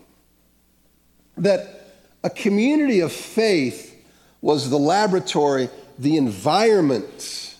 that 1.37 1.93
a 2.23 2.29
community 2.29 2.99
of 2.99 3.11
faith 3.11 3.93
was 4.41 4.69
the 4.69 4.77
laboratory, 4.77 5.69
the 5.97 6.17
environment 6.17 7.55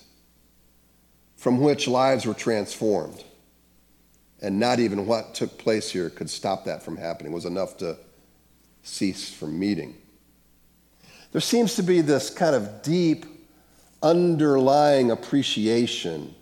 from 1.36 1.60
which 1.60 1.88
lives 1.88 2.26
were 2.26 2.34
transformed. 2.34 3.24
And 4.40 4.60
not 4.60 4.78
even 4.78 5.06
what 5.06 5.34
took 5.34 5.58
place 5.58 5.90
here 5.90 6.10
could 6.10 6.30
stop 6.30 6.64
that 6.64 6.82
from 6.82 6.96
happening, 6.96 7.32
it 7.32 7.34
was 7.34 7.44
enough 7.44 7.76
to 7.78 7.96
cease 8.82 9.32
from 9.32 9.58
meeting. 9.58 9.96
There 11.32 11.40
seems 11.40 11.74
to 11.76 11.82
be 11.82 12.00
this 12.00 12.30
kind 12.30 12.54
of 12.54 12.82
deep 12.82 13.26
underlying 14.02 15.10
appreciation 15.10 16.34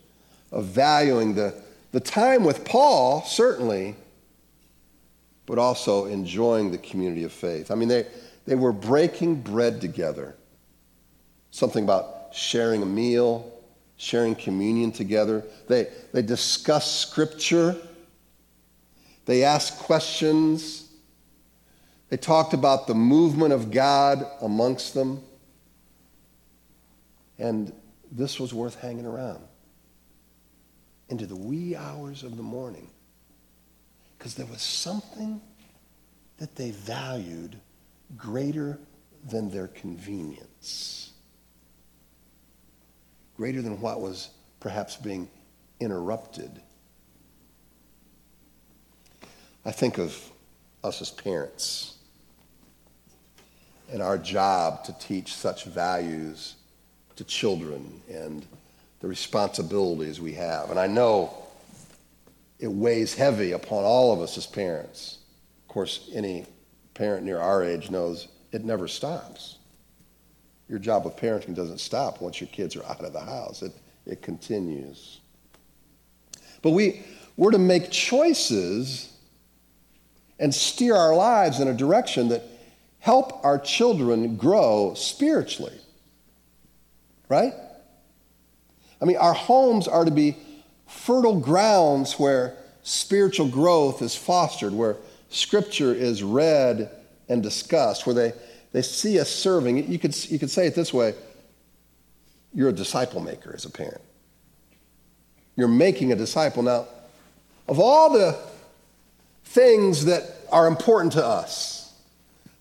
of 0.52 0.64
valuing 0.66 1.34
the, 1.34 1.54
the 1.92 2.00
time 2.00 2.44
with 2.44 2.64
Paul, 2.64 3.22
certainly, 3.24 3.96
but 5.46 5.58
also 5.58 6.06
enjoying 6.06 6.70
the 6.70 6.78
community 6.78 7.24
of 7.24 7.32
faith. 7.32 7.70
I 7.70 7.74
mean, 7.74 7.88
they, 7.88 8.06
they 8.46 8.54
were 8.54 8.72
breaking 8.72 9.42
bread 9.42 9.80
together. 9.80 10.36
Something 11.50 11.84
about 11.84 12.28
sharing 12.32 12.82
a 12.82 12.86
meal, 12.86 13.52
sharing 13.96 14.34
communion 14.34 14.92
together. 14.92 15.44
They, 15.68 15.88
they 16.12 16.22
discussed 16.22 17.00
scripture. 17.00 17.76
They 19.24 19.44
asked 19.44 19.78
questions. 19.78 20.90
They 22.10 22.16
talked 22.16 22.52
about 22.54 22.86
the 22.86 22.94
movement 22.94 23.52
of 23.52 23.70
God 23.70 24.24
amongst 24.40 24.94
them. 24.94 25.22
And 27.38 27.72
this 28.12 28.38
was 28.38 28.54
worth 28.54 28.80
hanging 28.80 29.06
around 29.06 29.40
into 31.08 31.26
the 31.26 31.36
wee 31.36 31.76
hours 31.76 32.22
of 32.22 32.36
the 32.36 32.42
morning 32.42 32.90
because 34.18 34.34
there 34.34 34.46
was 34.46 34.62
something 34.62 35.40
that 36.38 36.56
they 36.56 36.70
valued 36.70 37.56
greater 38.16 38.78
than 39.28 39.50
their 39.50 39.68
convenience, 39.68 41.12
greater 43.36 43.62
than 43.62 43.80
what 43.80 44.00
was 44.00 44.30
perhaps 44.60 44.96
being 44.96 45.28
interrupted. 45.80 46.50
I 49.64 49.72
think 49.72 49.98
of 49.98 50.16
us 50.84 51.00
as 51.00 51.10
parents 51.10 51.96
and 53.92 54.02
our 54.02 54.18
job 54.18 54.84
to 54.84 54.92
teach 54.98 55.34
such 55.34 55.64
values 55.64 56.54
to 57.16 57.24
children 57.24 58.00
and 58.08 58.46
the 59.00 59.08
responsibilities 59.08 60.20
we 60.20 60.32
have. 60.34 60.70
And 60.70 60.78
I 60.78 60.86
know 60.86 61.34
it 62.58 62.68
weighs 62.70 63.14
heavy 63.14 63.52
upon 63.52 63.84
all 63.84 64.12
of 64.12 64.20
us 64.20 64.38
as 64.38 64.46
parents. 64.46 65.18
Of 65.64 65.72
course, 65.72 66.10
any 66.14 66.46
parent 66.94 67.24
near 67.24 67.38
our 67.38 67.62
age 67.62 67.90
knows 67.90 68.28
it 68.52 68.64
never 68.64 68.88
stops. 68.88 69.58
Your 70.68 70.78
job 70.78 71.06
of 71.06 71.16
parenting 71.16 71.54
doesn't 71.54 71.80
stop 71.80 72.20
once 72.20 72.40
your 72.40 72.48
kids 72.48 72.74
are 72.76 72.84
out 72.86 73.04
of 73.04 73.12
the 73.12 73.20
house, 73.20 73.62
it, 73.62 73.72
it 74.06 74.22
continues. 74.22 75.20
But 76.62 76.70
we, 76.70 77.04
we're 77.36 77.52
to 77.52 77.58
make 77.58 77.90
choices 77.90 79.12
and 80.38 80.54
steer 80.54 80.96
our 80.96 81.14
lives 81.14 81.60
in 81.60 81.68
a 81.68 81.74
direction 81.74 82.28
that 82.28 82.42
help 82.98 83.44
our 83.44 83.58
children 83.58 84.36
grow 84.36 84.94
spiritually. 84.96 85.78
Right? 87.28 87.52
I 89.00 89.04
mean, 89.04 89.16
our 89.16 89.34
homes 89.34 89.88
are 89.88 90.04
to 90.04 90.10
be 90.10 90.36
fertile 90.86 91.38
grounds 91.38 92.18
where 92.18 92.56
spiritual 92.82 93.48
growth 93.48 94.00
is 94.02 94.14
fostered, 94.14 94.72
where 94.72 94.96
scripture 95.28 95.92
is 95.92 96.22
read 96.22 96.90
and 97.28 97.42
discussed, 97.42 98.06
where 98.06 98.14
they, 98.14 98.32
they 98.72 98.82
see 98.82 99.18
us 99.18 99.28
serving. 99.28 99.90
You 99.90 99.98
could, 99.98 100.16
you 100.30 100.38
could 100.38 100.50
say 100.50 100.66
it 100.66 100.74
this 100.74 100.92
way 100.92 101.14
you're 102.54 102.70
a 102.70 102.72
disciple 102.72 103.20
maker 103.20 103.52
as 103.54 103.66
a 103.66 103.70
parent. 103.70 104.00
You're 105.56 105.68
making 105.68 106.12
a 106.12 106.16
disciple. 106.16 106.62
Now, 106.62 106.86
of 107.68 107.78
all 107.78 108.10
the 108.10 108.38
things 109.44 110.06
that 110.06 110.22
are 110.50 110.66
important 110.66 111.12
to 111.14 111.24
us, 111.24 111.92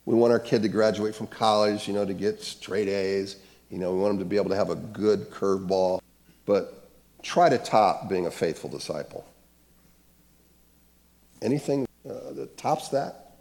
we 0.06 0.13
want 0.13 0.34
our 0.34 0.39
kid 0.39 0.63
to 0.63 0.67
graduate 0.67 1.15
from 1.15 1.28
college, 1.28 1.88
you 1.88 1.93
know, 1.93 2.06
to 2.06 2.13
get 2.13 2.41
straight 2.41 2.89
A's. 2.89 3.38
You 3.69 3.78
know, 3.78 3.93
we 3.93 4.02
want 4.02 4.13
them 4.13 4.19
to 4.19 4.26
be 4.26 4.36
able 4.36 4.50
to 4.50 4.56
have 4.56 4.69
a 4.69 4.76
good 4.76 5.30
curveball 5.32 6.02
but 6.46 6.90
try 7.24 7.50
to 7.50 7.58
top 7.58 8.10
being 8.10 8.26
a 8.28 8.32
faithful 8.32 8.70
disciple. 8.70 9.26
Anything 11.42 11.88
uh, 12.08 12.34
that 12.34 12.58
tops 12.58 12.90
that? 12.90 13.38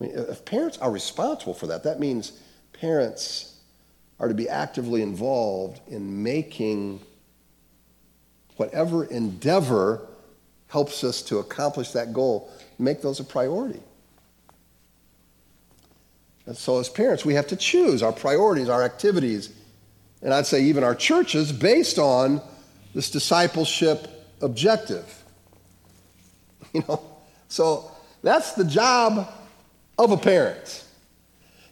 I 0.00 0.04
mean, 0.04 0.12
if 0.16 0.44
parents 0.44 0.78
are 0.78 0.90
responsible 0.90 1.54
for 1.54 1.66
that, 1.68 1.84
that 1.84 2.00
means 2.00 2.32
parents 2.72 3.60
are 4.18 4.28
to 4.28 4.34
be 4.34 4.48
actively 4.48 5.02
involved 5.02 5.80
in 5.88 6.22
making 6.22 7.00
whatever 8.56 9.04
endeavor 9.04 10.06
helps 10.68 11.04
us 11.04 11.22
to 11.22 11.38
accomplish 11.38 11.90
that 11.90 12.12
goal, 12.12 12.50
make 12.78 13.02
those 13.02 13.20
a 13.20 13.24
priority. 13.24 13.80
And 16.46 16.56
so, 16.56 16.78
as 16.80 16.88
parents, 16.88 17.24
we 17.24 17.34
have 17.34 17.46
to 17.48 17.56
choose 17.56 18.02
our 18.02 18.12
priorities, 18.12 18.68
our 18.68 18.82
activities, 18.82 19.50
and 20.22 20.32
I'd 20.32 20.46
say 20.46 20.62
even 20.64 20.84
our 20.84 20.94
churches, 20.94 21.52
based 21.52 21.98
on 21.98 22.40
this 22.94 23.10
discipleship 23.10 24.08
objective. 24.40 25.18
You 26.74 26.82
know, 26.88 27.02
so 27.48 27.90
that's 28.22 28.52
the 28.52 28.64
job 28.64 29.30
of 29.98 30.10
a 30.10 30.16
parent. 30.16 30.84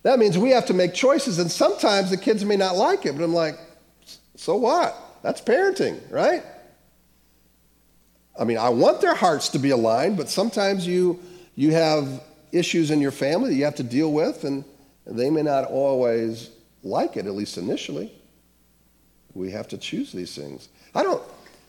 That 0.03 0.19
means 0.19 0.37
we 0.37 0.51
have 0.51 0.67
to 0.67 0.75
make 0.75 0.93
choices, 0.93 1.39
and 1.39 1.51
sometimes 1.51 2.11
the 2.11 2.19
kids 2.19 2.45
may 2.45 2.57
not 2.57 2.77
like 2.77 3.07
it, 3.07 3.17
but 3.17 3.25
I'm 3.25 3.33
like, 3.33 3.59
so 4.37 4.57
what? 4.57 4.95
That's 5.23 5.41
parenting, 5.41 5.99
right? 6.11 6.43
I 8.39 8.45
mean, 8.45 8.59
I 8.59 8.69
want 8.69 9.01
their 9.01 9.15
hearts 9.15 9.49
to 9.51 9.59
be 9.59 9.71
aligned, 9.71 10.19
but 10.19 10.29
sometimes 10.29 10.87
you, 10.87 11.19
you 11.57 11.73
have 11.73 12.23
issues 12.53 12.91
in 12.91 13.01
your 13.01 13.11
family 13.11 13.51
that 13.51 13.57
you 13.57 13.65
have 13.65 13.77
to 13.77 13.83
deal 13.83 14.13
with, 14.13 14.45
and 14.45 14.65
they 15.07 15.31
may 15.31 15.43
not 15.43 15.65
always 15.65 16.51
like 16.83 17.17
it, 17.17 17.25
at 17.25 17.33
least 17.33 17.57
initially. 17.57 18.13
We 19.35 19.51
have 19.53 19.69
to 19.69 19.79
choose 19.79 20.13
these 20.13 20.35
things. 20.35 20.69
I 20.95 21.03
don't, 21.03 21.23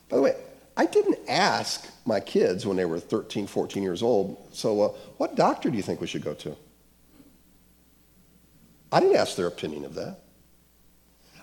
by 0.08 0.16
the 0.16 0.22
way, 0.22 0.34
I 0.76 0.86
didn't 0.86 1.18
ask 1.28 1.88
my 2.04 2.20
kids 2.20 2.66
when 2.66 2.76
they 2.76 2.84
were 2.84 2.98
13, 2.98 3.46
14 3.46 3.82
years 3.82 4.02
old, 4.02 4.48
so 4.52 4.80
uh, 4.80 4.88
what 5.18 5.36
doctor 5.36 5.70
do 5.70 5.76
you 5.76 5.82
think 5.82 6.00
we 6.00 6.06
should 6.06 6.24
go 6.24 6.34
to? 6.34 6.56
I 8.90 9.00
didn't 9.00 9.16
ask 9.16 9.36
their 9.36 9.46
opinion 9.46 9.84
of 9.84 9.94
that. 9.94 10.18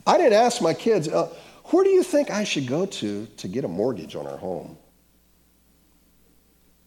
I 0.06 0.18
didn't 0.18 0.34
ask 0.34 0.62
my 0.62 0.74
kids, 0.74 1.08
uh, 1.08 1.30
where 1.66 1.84
do 1.84 1.90
you 1.90 2.04
think 2.04 2.32
I 2.32 2.44
should 2.44 2.68
go 2.68 2.86
to 2.86 3.26
to 3.26 3.48
get 3.48 3.64
a 3.64 3.68
mortgage 3.68 4.16
on 4.16 4.26
our 4.26 4.38
home? 4.38 4.78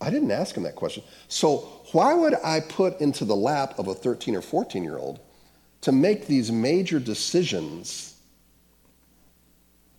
I 0.00 0.10
didn't 0.10 0.32
ask 0.32 0.54
them 0.54 0.64
that 0.64 0.74
question. 0.74 1.04
So, 1.28 1.58
why 1.92 2.14
would 2.14 2.34
I 2.42 2.58
put 2.60 3.00
into 3.00 3.24
the 3.24 3.36
lap 3.36 3.78
of 3.78 3.86
a 3.86 3.94
13 3.94 4.34
or 4.34 4.42
14 4.42 4.82
year 4.82 4.98
old 4.98 5.20
to 5.82 5.92
make 5.92 6.26
these 6.26 6.50
major 6.50 6.98
decisions 6.98 8.11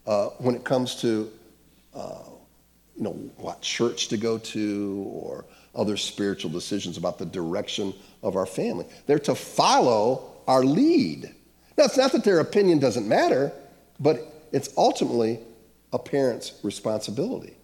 uh, 0.06 0.28
when 0.40 0.56
it 0.56 0.64
comes 0.64 0.96
to, 1.02 1.32
uh, 1.94 2.24
you 2.96 3.04
know, 3.04 3.14
what 3.38 3.62
church 3.62 4.08
to 4.10 4.18
go 4.18 4.38
to 4.38 5.04
or 5.08 5.46
other 5.76 5.98
spiritual 5.98 6.52
decisions 6.52 6.98
about 6.98 7.18
the 7.18 7.26
direction 7.26 7.94
of 8.22 8.36
our 8.36 8.46
family? 8.46 8.86
They're 9.08 9.20
to 9.20 9.36
follow 9.36 10.34
our 10.48 10.64
lead. 10.64 11.34
Now, 11.78 11.86
it's 11.86 11.98
not 11.98 12.12
that 12.12 12.24
their 12.24 12.40
opinion 12.40 12.80
doesn't 12.80 13.08
matter, 13.08 13.52
but 14.00 14.48
it's 14.52 14.70
ultimately 14.78 15.40
a 15.92 16.00
parent's 16.00 16.54
responsibility. 16.64 17.56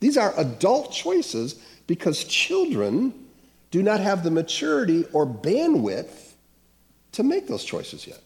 These 0.00 0.16
are 0.18 0.34
adult 0.36 0.92
choices 0.92 1.54
because 1.86 2.24
children 2.24 3.14
do 3.70 3.82
not 3.82 4.00
have 4.00 4.22
the 4.22 4.30
maturity 4.30 5.06
or 5.12 5.26
bandwidth 5.26 6.32
to 7.12 7.22
make 7.22 7.46
those 7.46 7.64
choices 7.64 8.06
yet. 8.06 8.20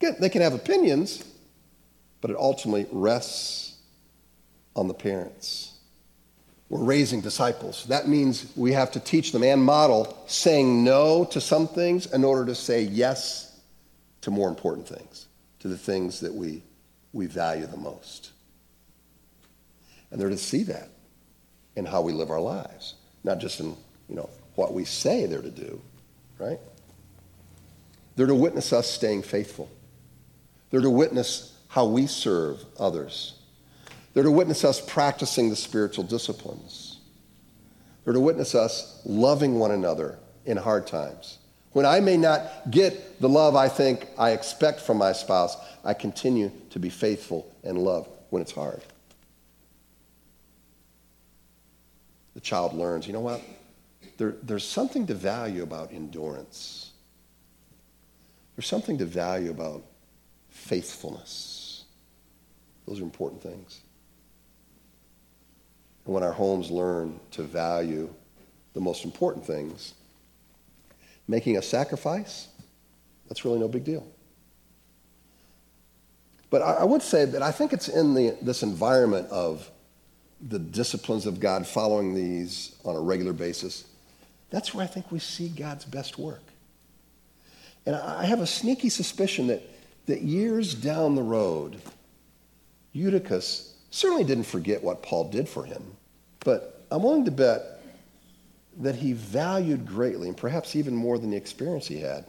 Again, 0.00 0.16
they 0.20 0.28
can 0.28 0.42
have 0.42 0.54
opinions, 0.54 1.24
but 2.20 2.30
it 2.30 2.36
ultimately 2.36 2.86
rests 2.90 3.76
on 4.76 4.88
the 4.88 4.94
parents. 4.94 5.72
We're 6.68 6.84
raising 6.84 7.20
disciples. 7.20 7.84
That 7.86 8.06
means 8.06 8.52
we 8.54 8.72
have 8.72 8.92
to 8.92 9.00
teach 9.00 9.32
them 9.32 9.42
and 9.42 9.62
model 9.62 10.16
saying 10.26 10.84
no 10.84 11.24
to 11.26 11.40
some 11.40 11.66
things 11.66 12.06
in 12.06 12.22
order 12.22 12.46
to 12.46 12.54
say 12.54 12.82
yes 12.82 13.58
to 14.20 14.30
more 14.30 14.48
important 14.48 14.86
things, 14.86 15.26
to 15.60 15.68
the 15.68 15.78
things 15.78 16.20
that 16.20 16.32
we, 16.32 16.62
we 17.12 17.26
value 17.26 17.66
the 17.66 17.76
most. 17.76 18.30
And 20.10 20.20
they're 20.20 20.30
to 20.30 20.36
see 20.36 20.62
that 20.64 20.90
in 21.74 21.84
how 21.86 22.02
we 22.02 22.12
live 22.12 22.30
our 22.30 22.40
lives, 22.40 22.94
not 23.24 23.38
just 23.38 23.60
in, 23.60 23.76
you 24.08 24.16
know, 24.16 24.30
what 24.54 24.72
we 24.72 24.84
say 24.84 25.26
they're 25.26 25.42
to 25.42 25.50
do, 25.50 25.80
right? 26.38 26.58
They're 28.16 28.26
to 28.26 28.34
witness 28.34 28.72
us 28.72 28.88
staying 28.88 29.22
faithful. 29.22 29.70
They're 30.70 30.80
to 30.80 30.90
witness 30.90 31.49
how 31.70 31.86
we 31.86 32.06
serve 32.06 32.64
others. 32.78 33.34
They're 34.12 34.24
to 34.24 34.30
witness 34.30 34.64
us 34.64 34.80
practicing 34.80 35.50
the 35.50 35.56
spiritual 35.56 36.02
disciplines. 36.02 36.98
They're 38.04 38.12
to 38.12 38.20
witness 38.20 38.56
us 38.56 39.00
loving 39.04 39.58
one 39.58 39.70
another 39.70 40.18
in 40.44 40.56
hard 40.56 40.88
times. 40.88 41.38
When 41.72 41.86
I 41.86 42.00
may 42.00 42.16
not 42.16 42.72
get 42.72 43.20
the 43.20 43.28
love 43.28 43.54
I 43.54 43.68
think 43.68 44.08
I 44.18 44.30
expect 44.32 44.80
from 44.80 44.98
my 44.98 45.12
spouse, 45.12 45.56
I 45.84 45.94
continue 45.94 46.50
to 46.70 46.80
be 46.80 46.90
faithful 46.90 47.54
and 47.62 47.78
love 47.78 48.08
when 48.30 48.42
it's 48.42 48.50
hard. 48.50 48.82
The 52.34 52.40
child 52.40 52.74
learns, 52.74 53.06
you 53.06 53.12
know 53.12 53.20
what? 53.20 53.42
There, 54.16 54.34
there's 54.42 54.66
something 54.66 55.06
to 55.06 55.14
value 55.14 55.62
about 55.62 55.92
endurance. 55.92 56.90
There's 58.56 58.66
something 58.66 58.98
to 58.98 59.04
value 59.04 59.50
about 59.50 59.84
faithfulness. 60.48 61.59
Those 62.86 63.00
are 63.00 63.04
important 63.04 63.42
things. 63.42 63.80
And 66.04 66.14
when 66.14 66.22
our 66.22 66.32
homes 66.32 66.70
learn 66.70 67.20
to 67.32 67.42
value 67.42 68.12
the 68.74 68.80
most 68.80 69.04
important 69.04 69.46
things, 69.46 69.94
making 71.28 71.56
a 71.56 71.62
sacrifice, 71.62 72.48
that's 73.28 73.44
really 73.44 73.58
no 73.60 73.68
big 73.68 73.84
deal. 73.84 74.06
But 76.50 76.62
I, 76.62 76.72
I 76.74 76.84
would 76.84 77.02
say 77.02 77.24
that 77.26 77.42
I 77.42 77.52
think 77.52 77.72
it's 77.72 77.88
in 77.88 78.14
the, 78.14 78.36
this 78.42 78.62
environment 78.62 79.28
of 79.30 79.70
the 80.40 80.58
disciplines 80.58 81.26
of 81.26 81.38
God, 81.38 81.66
following 81.66 82.14
these 82.14 82.74
on 82.84 82.96
a 82.96 83.00
regular 83.00 83.32
basis, 83.32 83.84
that's 84.50 84.74
where 84.74 84.82
I 84.82 84.88
think 84.88 85.12
we 85.12 85.18
see 85.18 85.48
God's 85.48 85.84
best 85.84 86.18
work. 86.18 86.42
And 87.86 87.94
I 87.94 88.24
have 88.24 88.40
a 88.40 88.46
sneaky 88.46 88.88
suspicion 88.88 89.46
that, 89.48 89.62
that 90.06 90.22
years 90.22 90.74
down 90.74 91.14
the 91.14 91.22
road, 91.22 91.80
Eutychus 92.92 93.74
certainly 93.90 94.24
didn't 94.24 94.44
forget 94.44 94.82
what 94.82 95.02
Paul 95.02 95.30
did 95.30 95.48
for 95.48 95.64
him, 95.64 95.82
but 96.40 96.84
I'm 96.90 97.02
willing 97.02 97.24
to 97.24 97.30
bet 97.30 97.82
that 98.78 98.96
he 98.96 99.12
valued 99.12 99.86
greatly, 99.86 100.28
and 100.28 100.36
perhaps 100.36 100.74
even 100.74 100.94
more 100.94 101.18
than 101.18 101.30
the 101.30 101.36
experience 101.36 101.86
he 101.86 102.00
had, 102.00 102.24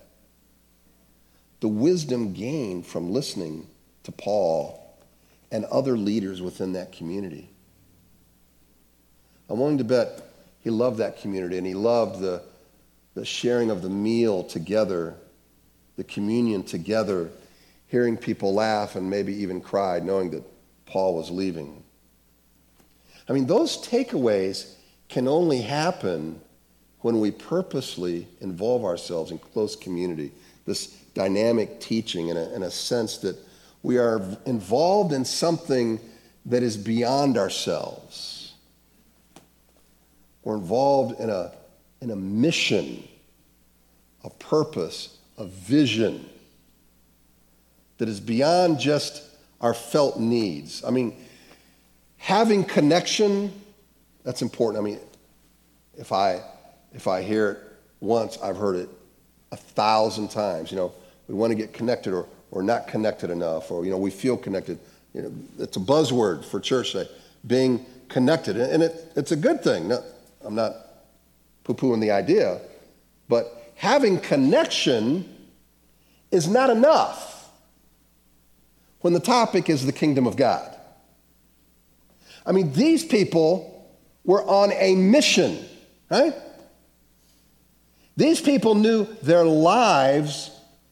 the 1.60 1.67
wisdom 1.67 2.34
gained 2.34 2.86
from 2.86 3.12
listening 3.12 3.67
to 4.04 4.12
Paul 4.12 4.97
and 5.52 5.65
other 5.65 5.97
leaders 5.97 6.41
within 6.41 6.74
that 6.74 6.91
community. 6.91 7.50
I'm 9.50 9.60
willing 9.60 9.78
to 9.78 9.84
bet 9.84 10.21
he 10.62 10.69
loved 10.69 10.97
that 10.97 11.19
community 11.21 11.58
and 11.58 11.67
he 11.67 11.74
loved 11.74 12.19
the, 12.19 12.41
the 13.13 13.26
sharing 13.26 13.69
of 13.69 13.82
the 13.82 13.89
meal 13.89 14.43
together, 14.43 15.15
the 15.97 16.04
communion 16.04 16.63
together, 16.63 17.30
hearing 17.88 18.15
people 18.15 18.54
laugh 18.54 18.95
and 18.95 19.10
maybe 19.10 19.34
even 19.36 19.60
cry, 19.60 20.00
knowing 20.00 20.32
that 20.32 20.43
Paul 20.91 21.15
was 21.15 21.32
leaving. 21.32 21.84
I 23.27 23.34
mean, 23.34 23.47
those 23.47 23.77
takeaways 23.88 24.75
can 25.10 25.27
only 25.27 25.62
happen 25.62 26.39
when 26.99 27.19
we 27.19 27.32
purposely 27.32 28.27
involve 28.41 28.86
ourselves 28.86 29.32
in 29.32 29.39
close 29.39 29.75
community, 29.75 30.32
this 30.65 30.88
dynamic 31.15 31.80
teaching 31.80 32.27
in 32.27 32.38
a, 32.38 32.54
in 32.54 32.62
a 32.62 32.69
sense 32.69 33.17
that 33.17 33.36
we 33.82 33.97
are 33.97 34.21
involved 34.45 35.12
in 35.12 35.25
something 35.25 35.99
that 36.45 36.62
is 36.62 36.77
beyond 36.77 37.38
ourselves 37.38 38.41
we're 40.43 40.56
involved 40.56 41.19
in 41.19 41.30
a, 41.30 41.51
in 42.01 42.12
a 42.12 42.15
mission, 42.15 43.08
a 44.23 44.30
purpose, 44.30 45.17
a 45.38 45.45
vision 45.45 46.27
that 47.97 48.10
is 48.10 48.19
beyond 48.19 48.80
just 48.80 49.23
our 49.62 49.74
felt 49.74 50.19
needs. 50.19 50.84
I 50.84 50.89
mean, 50.89 51.15
having 52.17 52.63
connection, 52.63 53.54
that's 54.24 54.41
important. 54.41 54.84
I 54.84 54.86
mean, 54.86 55.00
if 55.97 56.12
I, 56.12 56.41
if 56.93 57.08
I 57.08 57.21
hear 57.21 57.52
it 57.52 57.60
once, 58.00 58.38
I've 58.41 58.58
heard 58.58 58.76
it 58.76 58.89
a 59.52 59.58
thousand 59.58 60.30
times. 60.30 60.71
You 60.71 60.78
know, 60.78 60.93
we 61.28 61.36
want 61.36 61.52
to 61.52 61.56
get 61.56 61.74
connected 61.74 62.13
or, 62.13 62.28
or 62.50 62.63
not 62.63 62.88
connected 62.88 63.30
enough, 63.30 63.71
or, 63.71 63.86
you 63.86 63.91
know, 63.91 63.97
we 63.97 64.12
feel 64.12 64.36
connected. 64.36 64.80
You 65.13 65.21
know, 65.24 65.32
it's 65.60 65.78
a 65.78 65.80
buzzword 65.80 66.43
for 66.43 66.60
church 66.60 66.93
today, 66.93 67.10
being 67.45 67.86
connected. 68.10 68.58
And 68.58 68.84
it, 68.84 69.12
it's 69.15 69.32
a 69.32 69.36
good 69.36 69.63
thing. 69.63 69.88
No, 69.88 70.04
I'm 70.43 70.56
not 70.56 70.76
poo 71.63 71.74
pooing 71.74 72.02
the 72.02 72.12
idea, 72.12 72.60
but 73.30 73.71
having 73.76 74.19
connection 74.19 75.28
is 76.32 76.47
not 76.47 76.69
enough 76.69 77.30
when 79.01 79.13
the 79.13 79.19
topic 79.19 79.69
is 79.69 79.85
the 79.85 79.91
kingdom 79.91 80.25
of 80.25 80.35
God. 80.35 80.75
I 82.45 82.51
mean, 82.51 82.71
these 82.73 83.03
people 83.03 83.89
were 84.23 84.43
on 84.43 84.71
a 84.73 84.95
mission, 84.95 85.63
right? 86.09 86.33
These 88.17 88.41
people 88.41 88.75
knew 88.75 89.05
their 89.23 89.45
lives 89.45 90.51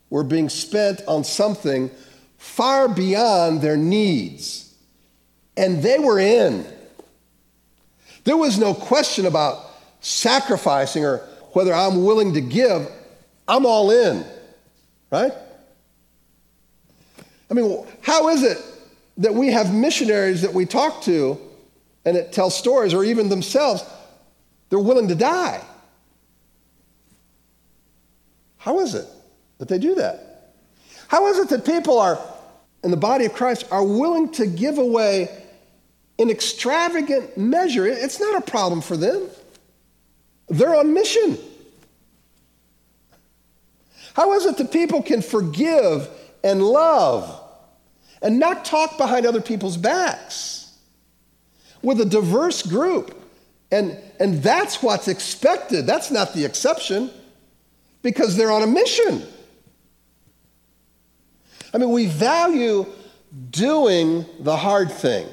were 0.10 0.24
being 0.24 0.50
spent 0.50 1.02
on 1.08 1.24
something 1.24 1.92
far 2.38 2.88
beyond 2.88 3.62
their 3.62 3.78
needs, 3.78 4.74
and 5.58 5.84
they 5.84 6.00
were 6.00 6.20
in. 6.20 6.66
There 8.24 8.38
was 8.38 8.58
no 8.58 8.74
question 8.74 9.26
about 9.26 9.66
sacrificing 10.02 11.06
or 11.06 11.18
whether 11.54 11.74
I'm 11.74 12.04
willing 12.04 12.34
to 12.34 12.42
give. 12.42 12.90
I'm 13.48 13.66
all 13.66 13.92
in, 13.92 14.26
right? 15.12 15.34
I 17.50 17.54
mean, 17.54 17.86
how 18.02 18.30
is 18.30 18.44
it 18.44 18.58
that 19.18 19.34
we 19.34 19.48
have 19.48 19.74
missionaries 19.74 20.42
that 20.42 20.54
we 20.54 20.66
talk 20.66 21.02
to 21.04 21.40
and 22.06 22.16
it 22.16 22.32
tells 22.32 22.58
stories, 22.58 22.94
or 22.94 23.04
even 23.04 23.30
themselves, 23.30 23.84
they're 24.70 24.80
willing 24.80 25.08
to 25.10 25.16
die? 25.16 25.62
How 28.58 28.80
is 28.80 28.96
it 28.96 29.08
that 29.58 29.68
they 29.68 29.80
do 29.80 29.96
that? 29.96 30.54
How 31.08 31.28
is 31.28 31.40
it 31.40 31.50
that 31.50 31.66
people 31.66 32.00
are, 32.00 32.20
in 32.84 32.92
the 32.92 32.98
body 32.98 33.26
of 33.26 33.34
Christ, 33.34 33.66
are 33.72 33.84
willing 33.84 34.32
to 34.34 34.46
give 34.46 34.78
away 34.78 35.30
in 36.20 36.30
extravagant 36.30 37.38
measure. 37.38 37.88
It's 37.88 38.20
not 38.20 38.36
a 38.36 38.42
problem 38.42 38.82
for 38.82 38.98
them. 38.98 39.28
They're 40.50 40.76
on 40.76 40.94
mission. 40.94 41.38
How 44.14 44.34
is 44.34 44.46
it 44.46 44.58
that 44.58 44.72
people 44.72 45.02
can 45.02 45.22
forgive 45.22 46.10
and 46.44 46.64
love 46.64 47.42
and 48.22 48.40
not 48.40 48.66
talk 48.66 48.98
behind 48.98 49.26
other 49.26 49.42
people's 49.42 49.78
backs? 49.78 50.60
with 51.82 52.02
a 52.02 52.06
diverse 52.06 52.62
group. 52.62 53.16
And, 53.72 53.98
and 54.20 54.42
that's 54.42 54.82
what's 54.82 55.08
expected. 55.08 55.86
That's 55.86 56.12
not 56.12 56.34
the 56.34 56.46
exception 56.46 57.12
because 58.02 58.36
they're 58.36 58.52
on 58.52 58.64
a 58.64 58.68
mission. 58.68 59.24
I 61.74 61.78
mean, 61.78 61.92
we 61.92 62.08
value 62.08 62.88
doing 63.52 64.26
the 64.40 64.58
hard 64.58 64.92
thing. 64.92 65.28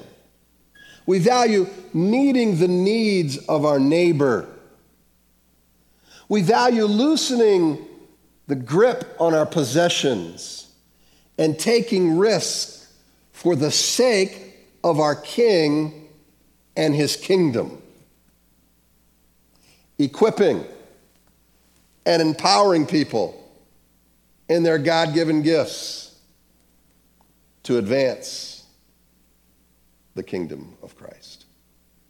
We 1.07 1.19
value 1.19 1.67
meeting 1.95 2.59
the 2.59 2.69
needs 2.69 3.39
of 3.47 3.65
our 3.65 3.79
neighbor. 3.79 4.49
We 6.29 6.43
value 6.43 6.85
loosening 6.85 7.87
the 8.49 8.57
grip 8.57 9.17
on 9.19 9.33
our 9.33 9.47
possessions 9.47 10.66
and 11.39 11.59
taking 11.59 12.19
risks 12.19 12.93
for 13.33 13.55
the 13.55 13.71
sake 13.71 14.57
of 14.83 15.01
our 15.01 15.15
King 15.15 16.09
and 16.77 16.95
his 16.95 17.17
kingdom. 17.17 17.83
Equipping 19.99 20.65
and 22.05 22.23
empowering 22.23 22.87
people 22.87 23.43
in 24.49 24.63
their 24.63 24.79
God 24.79 25.15
given 25.15 25.43
gifts 25.43 26.19
to 27.65 27.79
advance 27.79 28.65
the 30.15 30.23
kingdom 30.23 30.77
of 30.83 30.97
Christ. 30.97 31.26